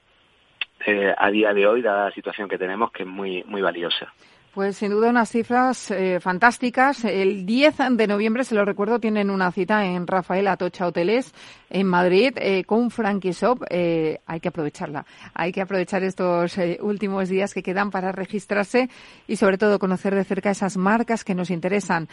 eh, 0.85 1.13
a 1.17 1.29
día 1.29 1.53
de 1.53 1.67
hoy, 1.67 1.81
dada 1.81 2.05
la 2.05 2.11
situación 2.11 2.47
que 2.47 2.57
tenemos, 2.57 2.91
que 2.91 3.03
es 3.03 3.09
muy, 3.09 3.43
muy 3.45 3.61
valiosa. 3.61 4.13
Pues 4.57 4.77
sin 4.77 4.89
duda 4.89 5.11
unas 5.11 5.29
cifras 5.29 5.91
eh, 5.91 6.19
fantásticas. 6.19 7.05
El 7.05 7.45
10 7.45 7.77
de 7.91 8.07
noviembre, 8.07 8.43
se 8.43 8.55
lo 8.55 8.65
recuerdo, 8.65 8.99
tienen 8.99 9.29
una 9.29 9.51
cita 9.51 9.85
en 9.85 10.07
Rafael 10.07 10.47
Atocha 10.47 10.87
Hoteles 10.87 11.31
en 11.69 11.85
Madrid 11.85 12.33
eh, 12.37 12.63
con 12.63 12.89
Frankie 12.89 13.33
Shop. 13.33 13.63
Eh, 13.69 14.17
hay 14.25 14.39
que 14.39 14.47
aprovecharla. 14.47 15.05
Hay 15.35 15.51
que 15.51 15.61
aprovechar 15.61 16.01
estos 16.01 16.57
últimos 16.79 17.29
días 17.29 17.53
que 17.53 17.61
quedan 17.61 17.91
para 17.91 18.11
registrarse 18.11 18.89
y 19.27 19.35
sobre 19.35 19.59
todo 19.59 19.77
conocer 19.77 20.15
de 20.15 20.23
cerca 20.23 20.49
esas 20.49 20.75
marcas 20.75 21.23
que 21.23 21.35
nos 21.35 21.51
interesan. 21.51 22.07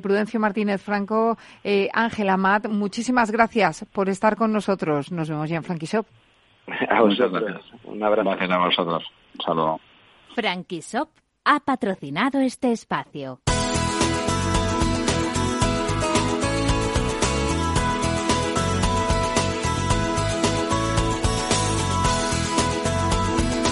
Prudencio 0.00 0.40
Martínez 0.40 0.80
Franco, 0.80 1.36
Ángela 1.92 2.38
Matt, 2.38 2.68
muchísimas 2.68 3.30
gracias 3.30 3.84
por 3.92 4.08
estar 4.08 4.36
con 4.36 4.50
nosotros. 4.50 5.12
Nos 5.12 5.28
vemos 5.28 5.50
ya 5.50 5.56
en 5.56 5.62
Frankie 5.62 5.84
Shop. 5.84 6.06
A 6.88 7.02
vosotros. 7.02 7.60
Un 7.84 8.02
abrazo. 8.02 8.30
Gracias 8.30 8.50
a 8.50 8.58
vosotros. 8.58 9.04
Un 9.34 9.44
saludo. 9.44 9.80
Frankie 10.34 10.80
Shop 10.80 11.10
ha 11.44 11.60
patrocinado 11.60 12.40
este 12.40 12.72
espacio. 12.72 13.40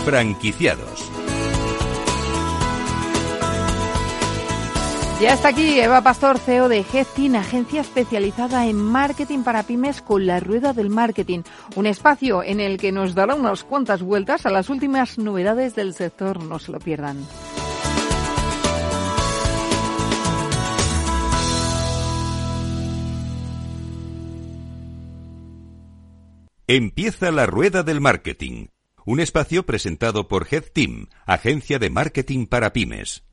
Franquiciados. 0.05 1.11
Ya 5.21 5.35
está 5.35 5.49
aquí 5.49 5.79
Eva 5.79 6.01
Pastor, 6.01 6.39
CEO 6.39 6.71
de 6.71 6.79
Headteam, 6.79 7.37
agencia 7.37 7.83
especializada 7.83 8.67
en 8.67 8.77
marketing 8.77 9.43
para 9.43 9.65
pymes 9.65 10.01
con 10.01 10.27
la 10.27 10.41
rueda 10.41 10.73
del 10.73 10.89
marketing, 10.89 11.41
un 11.77 11.85
espacio 11.85 12.43
en 12.43 12.59
el 12.59 12.79
que 12.79 12.91
nos 12.91 13.15
dará 13.15 13.35
unas 13.35 13.63
cuantas 13.63 14.03
vueltas 14.03 14.47
a 14.47 14.51
las 14.51 14.71
últimas 14.71 15.19
novedades 15.19 15.75
del 15.75 15.93
sector, 15.93 16.43
no 16.43 16.59
se 16.59 16.73
lo 16.73 16.79
pierdan. 16.79 17.19
Empieza 26.73 27.33
la 27.33 27.47
rueda 27.47 27.83
del 27.83 28.01
marketing, 28.01 28.67
un 29.05 29.19
espacio 29.19 29.67
presentado 29.67 30.29
por 30.29 30.47
Head 30.49 30.67
Team, 30.73 31.09
agencia 31.27 31.81
de 31.81 31.91
marketing 31.91 32.47
para 32.47 32.73
pymes. 32.73 33.25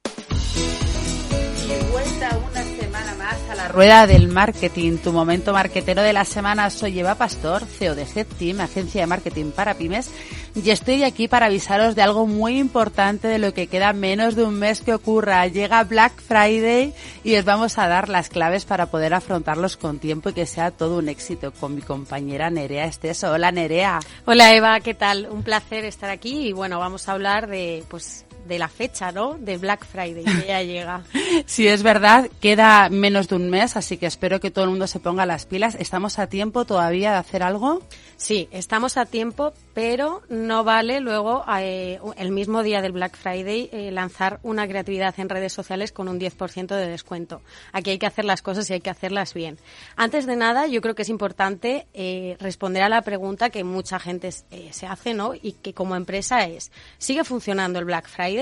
Rueda 3.68 4.08
del 4.08 4.28
marketing, 4.28 4.98
tu 4.98 5.12
momento 5.12 5.54
marketero 5.54 6.02
de 6.02 6.14
la 6.14 6.26
semana. 6.26 6.70
Soy 6.70 7.00
Eva 7.00 7.16
Pastor, 7.16 7.66
CEO 7.66 7.96
de 7.96 8.04
Head 8.04 8.28
agencia 8.62 9.02
de 9.02 9.08
marketing 9.08 9.52
para 9.52 9.76
pymes 9.76 10.10
y 10.56 10.70
estoy 10.70 11.04
aquí 11.04 11.28
para 11.28 11.48
avisaros 11.48 11.96
de 11.96 12.02
algo 12.02 12.28
muy 12.28 12.58
importante 12.58 13.28
de 13.28 13.40
lo 13.40 13.54
que 13.54 13.68
queda 13.68 13.94
menos 13.94 14.36
de 14.36 14.44
un 14.44 14.60
mes 14.60 14.82
que 14.82 14.94
ocurra. 14.94 15.46
Llega 15.48 15.84
Black 15.84 16.22
Friday 16.22 16.94
y 17.24 17.36
os 17.36 17.46
vamos 17.46 17.78
a 17.78 17.88
dar 17.88 18.10
las 18.10 18.30
claves 18.30 18.66
para 18.66 18.88
poder 18.88 19.14
afrontarlos 19.14 19.78
con 19.78 20.00
tiempo 20.00 20.30
y 20.30 20.34
que 20.34 20.46
sea 20.46 20.72
todo 20.72 20.98
un 20.98 21.10
éxito 21.10 21.52
con 21.52 21.76
mi 21.76 21.82
compañera 21.82 22.50
Nerea 22.50 22.86
Esteso. 22.86 23.32
Hola 23.32 23.52
Nerea. 23.52 24.00
Hola 24.26 24.54
Eva, 24.54 24.80
¿qué 24.80 24.94
tal? 24.94 25.28
Un 25.30 25.44
placer 25.44 25.86
estar 25.86 26.10
aquí 26.10 26.48
y 26.48 26.54
bueno, 26.54 26.80
vamos 26.80 27.08
a 27.08 27.14
hablar 27.14 27.48
de 27.48 27.84
pues 27.90 28.27
de 28.48 28.60
la 28.60 28.68
fecha, 28.68 29.12
¿no? 29.12 29.38
De 29.38 29.58
Black 29.58 29.86
Friday, 29.86 30.24
que 30.24 30.48
ya 30.48 30.64
llega. 30.64 31.04
sí, 31.46 31.68
es 31.68 31.84
verdad, 31.84 32.30
queda 32.40 32.90
menos 32.90 33.28
de 33.28 33.36
un 33.36 33.50
mes, 33.50 33.76
así 33.76 33.98
que 33.98 34.06
espero 34.06 34.40
que 34.40 34.52
todo 34.52 34.66
el 34.66 34.72
mundo 34.72 34.88
se 34.88 35.00
ponga 35.00 35.26
las 35.26 35.46
pilas. 35.46 35.76
¿Estamos 35.76 36.20
a 36.20 36.28
tiempo 36.28 36.66
todavía 36.66 37.12
de 37.12 37.18
hacer 37.18 37.44
algo? 37.44 37.82
Sí, 38.18 38.50
estamos 38.52 38.98
a 38.98 39.06
tiempo, 39.06 39.54
pero 39.76 40.24
no 40.28 40.64
vale 40.64 41.00
luego 41.02 41.46
eh, 41.60 42.00
el 42.18 42.32
mismo 42.32 42.64
día 42.64 42.82
del 42.82 42.92
Black 42.92 43.16
Friday 43.16 43.70
eh, 43.72 43.92
lanzar 43.92 44.40
una 44.42 44.68
creatividad 44.68 45.14
en 45.20 45.30
redes 45.30 45.54
sociales 45.54 45.92
con 45.92 46.08
un 46.08 46.20
10% 46.20 46.68
de 46.68 46.88
descuento. 46.88 47.42
Aquí 47.74 47.92
hay 47.92 48.00
que 48.00 48.08
hacer 48.08 48.26
las 48.26 48.42
cosas 48.42 48.68
y 48.70 48.74
hay 48.74 48.82
que 48.82 48.90
hacerlas 48.90 49.36
bien. 49.36 49.60
Antes 49.96 50.26
de 50.26 50.36
nada, 50.36 50.66
yo 50.66 50.82
creo 50.82 50.96
que 50.96 51.04
es 51.04 51.10
importante 51.10 51.86
eh, 51.94 52.38
responder 52.40 52.82
a 52.82 52.90
la 52.90 53.04
pregunta 53.04 53.52
que 53.52 53.64
mucha 53.64 54.00
gente 54.00 54.32
se 54.32 54.88
hace, 54.88 55.14
¿no? 55.14 55.34
Y 55.36 55.52
que 55.52 55.74
como 55.74 55.96
empresa 55.96 56.46
es, 56.46 56.72
¿sigue 56.98 57.24
funcionando 57.24 57.78
el 57.78 57.86
Black 57.86 58.08
Friday? 58.08 58.37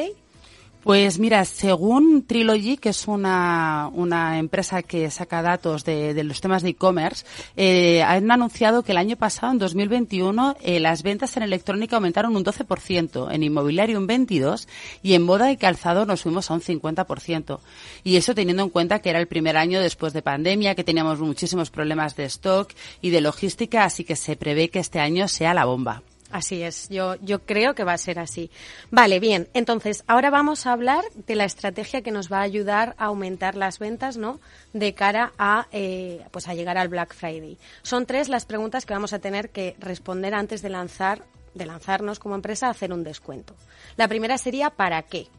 Pues 0.86 1.18
mira, 1.18 1.44
según 1.46 2.28
Trilogy, 2.28 2.78
que 2.78 2.90
es 2.90 3.08
una, 3.08 3.90
una 3.92 4.38
empresa 4.38 4.84
que 4.84 5.10
saca 5.10 5.42
datos 5.42 5.84
de, 5.84 6.24
los 6.24 6.42
temas 6.42 6.62
de 6.62 6.70
e-commerce, 6.70 7.26
eh, 7.56 8.04
han 8.04 8.30
anunciado 8.30 8.84
que 8.84 8.92
el 8.92 9.00
año 9.00 9.16
pasado, 9.16 9.52
en 9.52 9.58
2021, 9.58 10.58
eh, 10.62 10.80
las 10.80 11.02
ventas 11.02 11.38
en 11.38 11.42
electrónica 11.42 11.96
aumentaron 11.96 12.36
un 12.36 12.46
12%, 12.46 13.34
en 13.34 13.42
inmobiliario 13.42 13.98
un 13.98 14.08
22% 14.08 14.68
y 15.02 15.16
en 15.16 15.24
moda 15.24 15.52
y 15.52 15.58
calzado 15.58 16.06
nos 16.06 16.22
fuimos 16.22 16.52
a 16.52 16.54
un 16.54 16.62
50%. 16.62 17.60
Y 18.04 18.18
eso 18.18 18.36
teniendo 18.36 18.62
en 18.62 18.70
cuenta 18.70 19.00
que 19.00 19.10
era 19.10 19.18
el 19.18 19.28
primer 19.28 19.58
año 19.58 19.82
después 19.82 20.14
de 20.14 20.22
pandemia, 20.22 20.76
que 20.76 20.84
teníamos 20.84 21.20
muchísimos 21.20 21.72
problemas 21.72 22.16
de 22.16 22.26
stock 22.26 22.72
y 23.02 23.10
de 23.10 23.22
logística, 23.22 23.86
así 23.86 24.04
que 24.04 24.16
se 24.16 24.36
prevé 24.36 24.70
que 24.70 24.78
este 24.78 25.00
año 25.00 25.28
sea 25.28 25.56
la 25.56 25.66
bomba. 25.66 26.04
Así 26.36 26.64
es, 26.64 26.90
yo, 26.90 27.16
yo 27.22 27.46
creo 27.46 27.76
que 27.76 27.86
va 27.86 27.94
a 27.94 27.98
ser 27.98 28.20
así. 28.20 28.52
Vale, 28.92 29.22
bien, 29.22 29.48
entonces 29.54 30.04
ahora 30.06 30.30
vamos 30.30 30.66
a 30.66 30.74
hablar 30.74 31.06
de 31.14 31.34
la 31.34 31.46
estrategia 31.46 32.02
que 32.02 32.12
nos 32.12 32.30
va 32.30 32.40
a 32.40 32.42
ayudar 32.42 32.94
a 32.98 33.06
aumentar 33.06 33.56
las 33.56 33.80
ventas, 33.80 34.18
¿no? 34.18 34.42
De 34.74 34.94
cara 34.94 35.32
a, 35.38 35.70
eh, 35.72 36.26
pues 36.32 36.50
a 36.50 36.54
llegar 36.54 36.78
al 36.78 36.90
Black 36.90 37.16
Friday. 37.16 37.58
Son 37.84 38.06
tres 38.06 38.28
las 38.28 38.46
preguntas 38.46 38.86
que 38.86 38.94
vamos 38.94 39.14
a 39.14 39.20
tener 39.20 39.50
que 39.50 39.78
responder 39.80 40.34
antes 40.34 40.62
de 40.62 40.68
lanzar, 40.68 41.24
de 41.54 41.68
lanzarnos 41.68 42.20
como 42.20 42.36
empresa 42.36 42.68
a 42.68 42.72
hacer 42.72 42.92
un 42.92 43.06
descuento. 43.06 43.56
La 43.96 44.10
primera 44.10 44.38
sería 44.38 44.72
¿para 44.72 45.04
qué? 45.04 45.30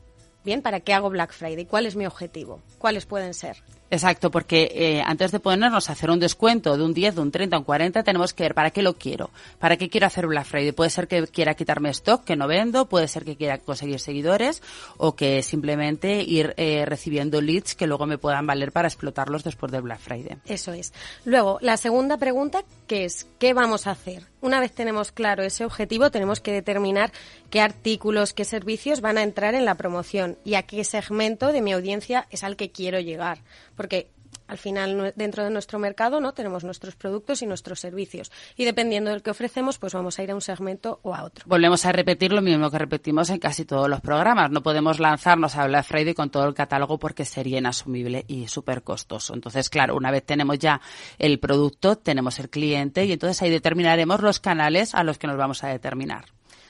Bien, 0.47 0.63
¿para 0.63 0.81
qué 0.81 0.95
hago 0.95 1.11
Black 1.11 1.35
Friday? 1.35 1.67
¿Cuál 1.67 1.85
es 1.85 1.95
mi 1.95 2.07
objetivo? 2.07 2.63
¿Cuáles 2.79 3.05
pueden 3.05 3.35
ser? 3.35 3.59
Exacto, 3.91 4.31
porque 4.31 4.71
eh, 4.75 5.03
antes 5.05 5.31
de 5.31 5.39
ponernos 5.39 5.89
a 5.89 5.93
hacer 5.93 6.11
un 6.11 6.19
descuento 6.19 6.77
de 6.77 6.85
un 6.85 6.93
10, 6.93 7.15
de 7.15 7.21
un 7.21 7.31
30, 7.31 7.59
un 7.59 7.65
40, 7.65 8.03
tenemos 8.03 8.35
que 8.35 8.43
ver 8.43 8.55
para 8.55 8.71
qué 8.71 8.83
lo 8.83 8.95
quiero, 8.95 9.31
para 9.61 9.77
qué 9.77 9.89
quiero 9.89 10.07
hacer 10.07 10.27
Black 10.27 10.47
Friday. 10.47 10.73
Puede 10.73 10.91
ser 10.91 11.07
que 11.07 11.27
quiera 11.29 11.55
quitarme 11.55 11.91
stock 11.91 12.25
que 12.25 12.35
no 12.35 12.49
vendo, 12.49 12.87
puede 12.87 13.07
ser 13.07 13.25
que 13.25 13.37
quiera 13.37 13.59
conseguir 13.59 14.01
seguidores 14.01 14.63
o 14.97 15.15
que 15.15 15.43
simplemente 15.43 16.23
ir 16.23 16.55
eh, 16.57 16.85
recibiendo 16.85 17.41
leads 17.41 17.75
que 17.77 17.87
luego 17.87 18.07
me 18.07 18.19
puedan 18.19 18.47
valer 18.47 18.73
para 18.73 18.89
explotarlos 18.89 19.45
después 19.45 19.71
del 19.71 19.83
Black 19.83 20.01
Friday. 20.01 20.37
Eso 20.47 20.73
es. 20.73 20.93
Luego, 21.25 21.59
la 21.61 21.77
segunda 21.77 22.17
pregunta 22.17 22.65
que 22.89 23.05
es, 23.05 23.27
¿qué 23.39 23.55
vamos 23.55 23.87
a 23.87 23.93
hacer? 23.93 24.25
Una 24.41 24.61
vez 24.61 24.73
tenemos 24.73 25.13
claro 25.13 25.43
ese 25.43 25.65
objetivo, 25.65 26.11
tenemos 26.11 26.41
que 26.41 26.53
determinar 26.53 27.11
qué 27.51 27.61
artículos, 27.61 28.33
qué 28.33 28.45
servicios 28.45 29.01
van 29.01 29.19
a 29.19 29.23
entrar 29.23 29.55
en 29.55 29.65
la 29.65 29.75
promoción 29.75 30.39
y 30.45 30.55
a 30.55 30.63
qué 30.63 30.85
segmento 30.85 31.53
de 31.53 31.63
mi 31.63 31.73
audiencia 31.73 32.27
es 32.31 32.45
al 32.45 32.57
que 32.57 32.71
quiero 32.71 33.01
llegar 33.01 33.39
porque 33.77 34.11
al 34.49 34.59
final 34.59 35.13
dentro 35.17 35.45
de 35.45 35.51
nuestro 35.51 35.79
mercado 35.79 36.21
no 36.21 36.33
tenemos 36.33 36.65
nuestros 36.65 36.95
productos 36.95 37.43
y 37.43 37.47
nuestros 37.47 37.81
servicios 37.81 38.31
y 38.57 38.65
dependiendo 38.65 39.11
del 39.11 39.23
que 39.23 39.31
ofrecemos 39.31 39.79
pues 39.79 39.93
vamos 39.93 40.19
a 40.19 40.23
ir 40.23 40.31
a 40.31 40.35
un 40.35 40.41
segmento 40.41 41.01
o 41.03 41.15
a 41.15 41.25
otro. 41.25 41.45
Volvemos 41.49 41.85
a 41.85 41.93
repetir 41.93 42.33
lo 42.33 42.43
mismo 42.43 42.71
que 42.71 42.79
repetimos 42.79 43.31
en 43.31 43.39
casi 43.39 43.65
todos 43.65 43.89
los 43.89 44.01
programas. 44.01 44.51
No 44.51 44.63
podemos 44.63 45.01
lanzarnos 45.01 45.57
a 45.57 45.67
Black 45.67 45.85
Friday 45.85 46.15
con 46.15 46.31
todo 46.31 46.47
el 46.47 46.55
catálogo 46.55 46.99
porque 46.99 47.25
sería 47.25 47.59
inasumible 47.59 48.25
y 48.29 48.49
súper 48.49 48.83
costoso. 48.83 49.35
Entonces, 49.35 49.69
claro, 49.69 49.97
una 49.97 50.11
vez 50.11 50.25
tenemos 50.25 50.59
ya 50.59 50.81
el 51.19 51.39
producto, 51.39 51.97
tenemos 51.97 52.39
el 52.39 52.49
cliente 52.49 53.05
y 53.05 53.13
entonces 53.13 53.41
ahí 53.43 53.51
determinaremos 53.51 54.21
los 54.21 54.41
canales 54.41 54.95
a 54.95 55.03
los 55.03 55.19
que 55.19 55.27
nos 55.27 55.37
vamos 55.37 55.65
a 55.65 55.69
determinar. 55.69 56.27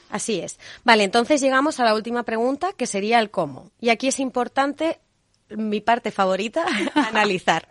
Así 0.09 0.39
es. 0.39 0.59
Vale, 0.85 1.05
entonces 1.05 1.41
llegamos 1.41 1.81
a 1.81 1.85
la 1.85 1.95
última 1.95 2.23
pregunta, 2.23 2.73
que 2.73 2.87
sería 2.87 3.19
el 3.19 3.31
cómo. 3.31 3.73
Y 3.81 3.89
aquí 3.89 4.07
es 4.07 4.21
importante 4.21 5.01
mi 5.50 5.81
parte 5.81 6.11
favorita, 6.11 6.65
analizar. 6.95 7.69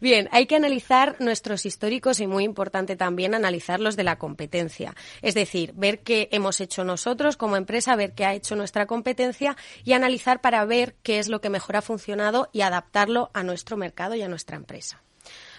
Bien, 0.00 0.28
hay 0.32 0.46
que 0.46 0.56
analizar 0.56 1.16
nuestros 1.20 1.66
históricos 1.66 2.20
y 2.20 2.26
muy 2.26 2.44
importante 2.44 2.96
también 2.96 3.34
analizar 3.34 3.80
los 3.80 3.96
de 3.96 4.04
la 4.04 4.18
competencia. 4.18 4.94
Es 5.22 5.34
decir, 5.34 5.72
ver 5.74 6.00
qué 6.00 6.28
hemos 6.32 6.60
hecho 6.60 6.84
nosotros 6.84 7.36
como 7.36 7.56
empresa, 7.56 7.96
ver 7.96 8.14
qué 8.14 8.24
ha 8.24 8.34
hecho 8.34 8.56
nuestra 8.56 8.86
competencia 8.86 9.56
y 9.84 9.92
analizar 9.92 10.40
para 10.40 10.64
ver 10.64 10.96
qué 11.02 11.18
es 11.18 11.28
lo 11.28 11.40
que 11.40 11.50
mejor 11.50 11.76
ha 11.76 11.82
funcionado 11.82 12.48
y 12.52 12.62
adaptarlo 12.62 13.30
a 13.34 13.42
nuestro 13.42 13.76
mercado 13.76 14.14
y 14.14 14.22
a 14.22 14.28
nuestra 14.28 14.56
empresa. 14.56 15.03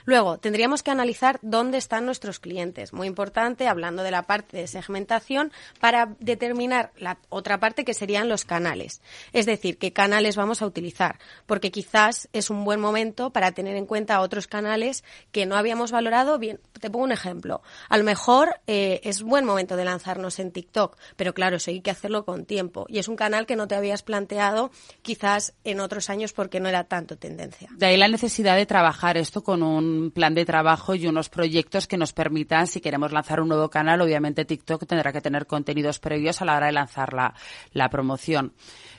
Luego, 0.06 0.38
tendríamos 0.38 0.84
que 0.84 0.92
analizar 0.92 1.40
dónde 1.42 1.78
están 1.78 2.06
nuestros 2.06 2.40
clientes. 2.40 2.94
Muy 2.94 3.08
importante, 3.08 3.68
hablando 3.68 4.04
de 4.04 4.12
la 4.12 4.24
parte 4.24 4.58
de 4.58 4.68
segmentación, 4.68 5.52
para 5.80 6.16
determinar 6.20 6.92
la 6.98 7.18
otra 7.30 7.60
parte 7.60 7.84
que 7.84 7.96
serían 7.96 8.30
los 8.30 8.46
canales. 8.46 9.02
Es 9.34 9.48
decir, 9.48 9.78
qué 9.78 9.94
canales 9.94 10.36
vamos 10.36 10.62
a 10.62 10.68
utilizar. 10.68 11.18
Porque 11.48 11.72
quizás 11.72 12.30
es 12.34 12.50
un 12.50 12.64
buen 12.66 12.80
momento 12.80 13.32
para 13.32 13.52
tener 13.52 13.76
en 13.76 13.88
cuenta 13.88 14.22
otros 14.22 14.48
canales 14.48 15.04
que 15.32 15.48
no 15.48 15.56
habíamos 15.56 15.92
valorado. 15.92 16.38
Bien, 16.38 16.60
te 16.80 16.90
pongo 16.92 17.06
un 17.06 17.12
ejemplo. 17.12 17.62
A 17.90 17.98
lo 17.98 18.04
mejor 18.04 18.60
eh, 18.68 19.02
es 19.04 19.24
buen 19.24 19.46
momento 19.46 19.76
de 19.76 19.86
lanzarnos 19.86 20.40
en 20.40 20.52
TikTok, 20.52 20.98
pero 21.16 21.34
claro, 21.34 21.58
eso 21.58 21.72
hay 21.72 21.82
que 21.82 21.92
hacerlo 21.92 22.26
con 22.26 22.46
tiempo. 22.46 22.86
Y 22.90 23.00
es 23.00 23.08
un 23.08 23.16
canal 23.16 23.48
que 23.48 23.56
no 23.56 23.68
te 23.68 23.76
habías 23.76 24.04
planteado 24.04 24.70
quizás 25.02 25.54
en 25.64 25.80
otros 25.80 26.10
años 26.12 26.32
porque 26.34 26.60
no 26.60 26.70
era 26.70 26.84
tanto 26.84 27.18
tendencia. 27.18 27.70
De 27.76 27.88
ahí 27.88 27.98
la 27.98 28.08
necesidad 28.08 28.56
de 28.56 28.66
trabajar 28.68 29.18
esto 29.18 29.44
con 29.44 29.64
un 29.64 29.95
plan 30.14 30.34
de 30.34 30.46
trabajo 30.46 30.96
y 30.96 31.08
unos 31.08 31.30
proyectos 31.30 31.88
que 31.88 31.98
nos 31.98 32.14
permitan, 32.14 32.68
si 32.68 32.82
queremos 32.82 33.12
lanzar 33.12 33.40
un 33.40 33.50
nuevo 33.50 33.70
canal, 33.70 34.02
obviamente 34.02 34.46
TikTok 34.46 34.86
tendrá 34.86 35.12
que 35.12 35.22
tener 35.22 35.48
contenidos 35.48 36.00
previos 36.00 36.42
a 36.42 36.46
la 36.46 36.58
hora 36.58 36.68
de 36.68 36.74
lanzar 36.74 37.14
la, 37.14 37.34
la 37.74 37.90
promoción. 37.90 38.54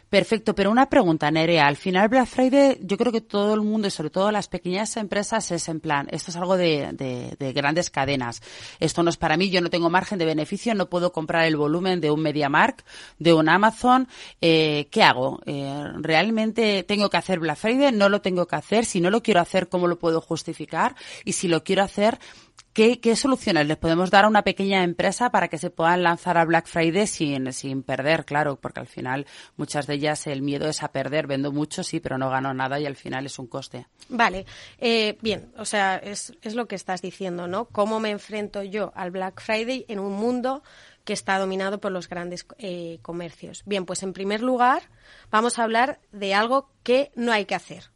Perfecto, 0.09 0.55
pero 0.55 0.71
una 0.71 0.89
pregunta, 0.89 1.29
Nerea. 1.33 1.67
Al 1.67 1.77
final 1.77 2.09
Black 2.09 2.27
Friday, 2.27 2.79
yo 2.81 2.97
creo 2.97 3.11
que 3.11 3.21
todo 3.21 3.55
el 3.55 3.63
mundo 3.63 3.89
y 3.89 3.91
sobre 3.91 4.11
todo 4.11 4.31
las 4.31 4.47
pequeñas 4.47 4.97
empresas 4.97 5.51
es 5.51 5.69
en 5.69 5.81
plan, 5.81 6.07
esto 6.13 6.31
es 6.31 6.37
algo 6.37 6.57
de, 6.57 6.93
de, 7.37 7.53
grandes 7.53 7.91
cadenas. 7.91 8.41
Esto 8.79 9.03
no 9.03 9.11
es 9.11 9.17
para 9.17 9.37
mí, 9.37 9.51
yo 9.51 9.61
no 9.61 9.69
tengo 9.69 9.91
margen 9.91 10.19
de 10.21 10.25
beneficio, 10.25 10.75
no 10.77 10.89
puedo 10.89 11.11
comprar 11.11 11.47
el 11.47 11.57
volumen 11.57 12.01
de 12.01 12.13
un 12.13 12.21
MediaMark, 12.21 12.85
de 13.19 13.33
un 13.33 13.49
Amazon. 13.49 14.07
Eh, 14.41 14.87
¿Qué 14.93 15.03
hago? 15.03 15.41
Eh, 15.45 15.85
¿Realmente 15.97 16.85
tengo 16.85 17.11
que 17.11 17.17
hacer 17.17 17.41
Black 17.41 17.59
Friday? 17.59 17.91
¿No 17.91 18.09
lo 18.09 18.21
tengo 18.21 18.47
que 18.47 18.55
hacer? 18.55 18.85
Si 18.85 19.01
no 19.01 19.11
lo 19.11 19.25
quiero 19.25 19.41
hacer, 19.41 19.69
¿cómo 19.69 19.89
lo 19.89 19.99
puedo 19.99 20.21
justificar? 20.21 20.95
Y 21.25 21.33
si 21.33 21.49
lo 21.49 21.65
quiero 21.65 21.83
hacer, 21.83 22.21
¿Qué, 22.77 23.17
soluciones 23.17 23.67
les 23.67 23.79
podemos 23.79 24.11
dar 24.11 24.27
a 24.27 24.29
una 24.29 24.43
pequeña 24.43 24.85
empresa 24.85 25.31
para 25.31 25.49
que 25.49 25.57
se 25.57 25.71
puedan 25.71 26.03
lanzar 26.03 26.37
a 26.37 26.45
Black 26.45 26.67
Friday 26.67 27.07
sin, 27.07 27.51
sin 27.55 27.83
perder, 27.83 28.27
claro? 28.27 28.57
Porque 28.61 28.81
al 28.81 28.87
final 28.87 29.25
muchas 29.57 29.87
de 29.87 29.95
ellas 29.95 30.27
el 30.27 30.43
miedo 30.43 30.69
es 30.69 30.83
a 30.83 30.93
perder. 30.93 31.27
Vendo 31.27 31.53
mucho, 31.53 31.83
sí, 31.83 32.01
pero 32.01 32.19
no 32.19 32.29
gano 32.29 32.53
nada 32.53 32.79
y 32.79 32.85
al 32.85 32.97
final 32.97 33.25
es 33.25 33.39
un 33.39 33.47
coste. 33.47 33.87
Vale, 34.11 34.45
eh, 34.77 35.17
bien, 35.23 35.55
o 35.57 35.65
sea, 35.65 35.97
es, 35.97 36.35
es 36.43 36.55
lo 36.55 36.69
que 36.69 36.75
estás 36.75 37.01
diciendo, 37.01 37.49
¿no? 37.49 37.65
¿Cómo 37.65 37.99
me 37.99 38.11
enfrento 38.11 38.63
yo 38.63 38.93
al 38.95 39.11
Black 39.11 39.41
Friday 39.41 39.87
en 39.89 39.99
un 39.99 40.13
mundo 40.13 40.63
que 41.05 41.15
está 41.15 41.39
dominado 41.39 41.81
por 41.81 41.93
los 41.93 42.11
grandes 42.11 42.47
eh, 42.59 42.99
comercios? 43.01 43.63
Bien, 43.65 43.87
pues 43.87 44.03
en 44.03 44.13
primer 44.13 44.43
lugar 44.43 44.83
vamos 45.31 45.59
a 45.59 45.65
hablar 45.65 45.99
de 46.13 46.35
algo 46.35 46.69
que 46.83 47.11
no 47.15 47.33
hay 47.33 47.47
que 47.47 47.55
hacer 47.55 47.96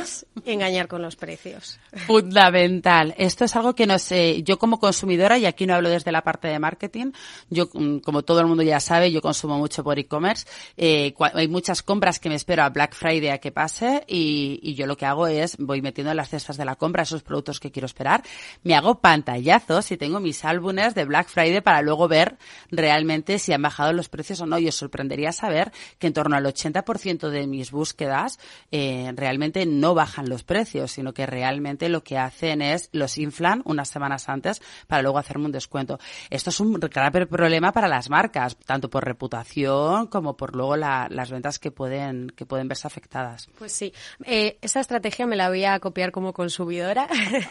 es 0.00 0.26
engañar 0.44 0.88
con 0.88 1.02
los 1.02 1.16
precios. 1.16 1.78
Fundamental. 2.06 3.14
Esto 3.18 3.44
es 3.44 3.56
algo 3.56 3.74
que 3.74 3.86
no 3.86 3.98
sé, 3.98 4.42
yo 4.42 4.58
como 4.58 4.78
consumidora, 4.78 5.38
y 5.38 5.46
aquí 5.46 5.66
no 5.66 5.74
hablo 5.74 5.88
desde 5.88 6.12
la 6.12 6.22
parte 6.22 6.48
de 6.48 6.58
marketing, 6.58 7.12
yo, 7.50 7.68
mm, 7.72 7.98
como 7.98 8.22
todo 8.22 8.40
el 8.40 8.46
mundo 8.46 8.62
ya 8.62 8.80
sabe, 8.80 9.10
yo 9.10 9.20
consumo 9.20 9.58
mucho 9.58 9.82
por 9.82 9.98
e-commerce, 9.98 10.46
eh, 10.76 11.14
hay 11.32 11.48
muchas 11.48 11.82
compras 11.82 12.18
que 12.18 12.28
me 12.28 12.34
espero 12.34 12.62
a 12.62 12.70
Black 12.70 12.94
Friday 12.94 13.30
a 13.30 13.38
que 13.38 13.52
pase 13.52 14.04
y, 14.06 14.60
y 14.62 14.74
yo 14.74 14.86
lo 14.86 14.96
que 14.96 15.06
hago 15.06 15.26
es, 15.26 15.56
voy 15.58 15.82
metiendo 15.82 16.10
en 16.10 16.16
las 16.16 16.28
cestas 16.28 16.56
de 16.56 16.64
la 16.64 16.76
compra 16.76 17.02
esos 17.02 17.22
productos 17.22 17.60
que 17.60 17.70
quiero 17.70 17.86
esperar, 17.86 18.22
me 18.62 18.74
hago 18.74 19.00
pantallazos 19.00 19.90
y 19.90 19.96
tengo 19.96 20.20
mis 20.20 20.44
álbumes 20.44 20.94
de 20.94 21.04
Black 21.04 21.28
Friday 21.28 21.60
para 21.60 21.82
luego 21.82 22.08
ver 22.08 22.36
realmente 22.70 23.38
si 23.38 23.52
han 23.52 23.62
bajado 23.62 23.92
los 23.92 24.08
precios 24.08 24.40
o 24.40 24.46
no. 24.46 24.58
Y 24.58 24.68
os 24.68 24.74
sorprendería 24.74 25.32
saber 25.32 25.72
que 25.98 26.06
en 26.06 26.12
torno 26.12 26.36
al 26.36 26.44
80% 26.44 27.28
de 27.28 27.46
mis 27.46 27.70
búsquedas 27.70 28.38
eh, 28.70 29.12
realmente 29.14 29.53
no 29.66 29.94
bajan 29.94 30.28
los 30.28 30.44
precios, 30.44 30.92
sino 30.92 31.14
que 31.14 31.26
realmente 31.26 31.88
lo 31.88 32.02
que 32.02 32.18
hacen 32.18 32.60
es 32.60 32.88
los 32.92 33.18
inflan 33.18 33.62
unas 33.64 33.88
semanas 33.88 34.28
antes 34.28 34.60
para 34.86 35.02
luego 35.02 35.18
hacerme 35.18 35.46
un 35.46 35.52
descuento. 35.52 35.98
Esto 36.30 36.50
es 36.50 36.60
un 36.60 36.74
grave 36.74 37.26
problema 37.26 37.72
para 37.72 37.88
las 37.88 38.10
marcas, 38.10 38.56
tanto 38.56 38.90
por 38.90 39.04
reputación 39.04 40.08
como 40.08 40.36
por 40.36 40.54
luego 40.54 40.76
las 40.76 41.30
ventas 41.30 41.58
que 41.58 41.70
pueden, 41.70 42.30
que 42.30 42.46
pueden 42.46 42.68
verse 42.68 42.86
afectadas. 42.86 43.48
Pues 43.58 43.72
sí, 43.72 43.92
eh, 44.24 44.58
esa 44.60 44.80
estrategia 44.80 45.26
me 45.26 45.36
la 45.36 45.48
voy 45.48 45.64
a 45.64 45.78
copiar 45.80 46.10
como 46.10 46.32
consumidora, 46.32 47.08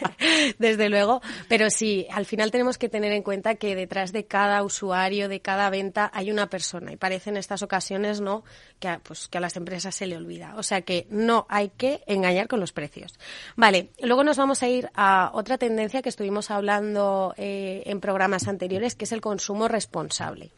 desde 0.58 0.88
luego, 0.88 1.20
pero 1.48 1.70
sí, 1.70 2.06
al 2.10 2.26
final 2.26 2.50
tenemos 2.50 2.78
que 2.78 2.88
tener 2.88 3.12
en 3.12 3.22
cuenta 3.22 3.54
que 3.56 3.74
detrás 3.74 4.12
de 4.12 4.26
cada 4.26 4.62
usuario, 4.62 5.28
de 5.28 5.40
cada 5.40 5.70
venta, 5.70 6.10
hay 6.14 6.30
una 6.30 6.48
persona 6.48 6.92
y 6.92 6.96
parece 6.96 7.30
en 7.30 7.36
estas 7.36 7.62
ocasiones, 7.62 8.20
¿no?, 8.20 8.44
que 8.78 8.98
pues, 9.02 9.28
que 9.28 9.38
a 9.38 9.40
las 9.40 9.56
empresas 9.56 9.94
se 9.94 10.06
le 10.06 10.16
olvida. 10.16 10.54
O 10.56 10.62
sea 10.62 10.82
que 10.82 11.06
no 11.10 11.46
hay 11.48 11.70
que 11.70 11.83
engañar 12.06 12.48
con 12.48 12.60
los 12.60 12.72
precios. 12.72 13.18
Vale, 13.56 13.90
luego 14.00 14.24
nos 14.24 14.36
vamos 14.36 14.62
a 14.62 14.68
ir 14.68 14.90
a 14.94 15.30
otra 15.34 15.58
tendencia 15.58 16.02
que 16.02 16.08
estuvimos 16.08 16.50
hablando 16.50 17.34
eh, 17.36 17.82
en 17.86 18.00
programas 18.00 18.48
anteriores, 18.48 18.94
que 18.94 19.04
es 19.04 19.12
el 19.12 19.20
consumo 19.20 19.68
responsable. 19.68 20.50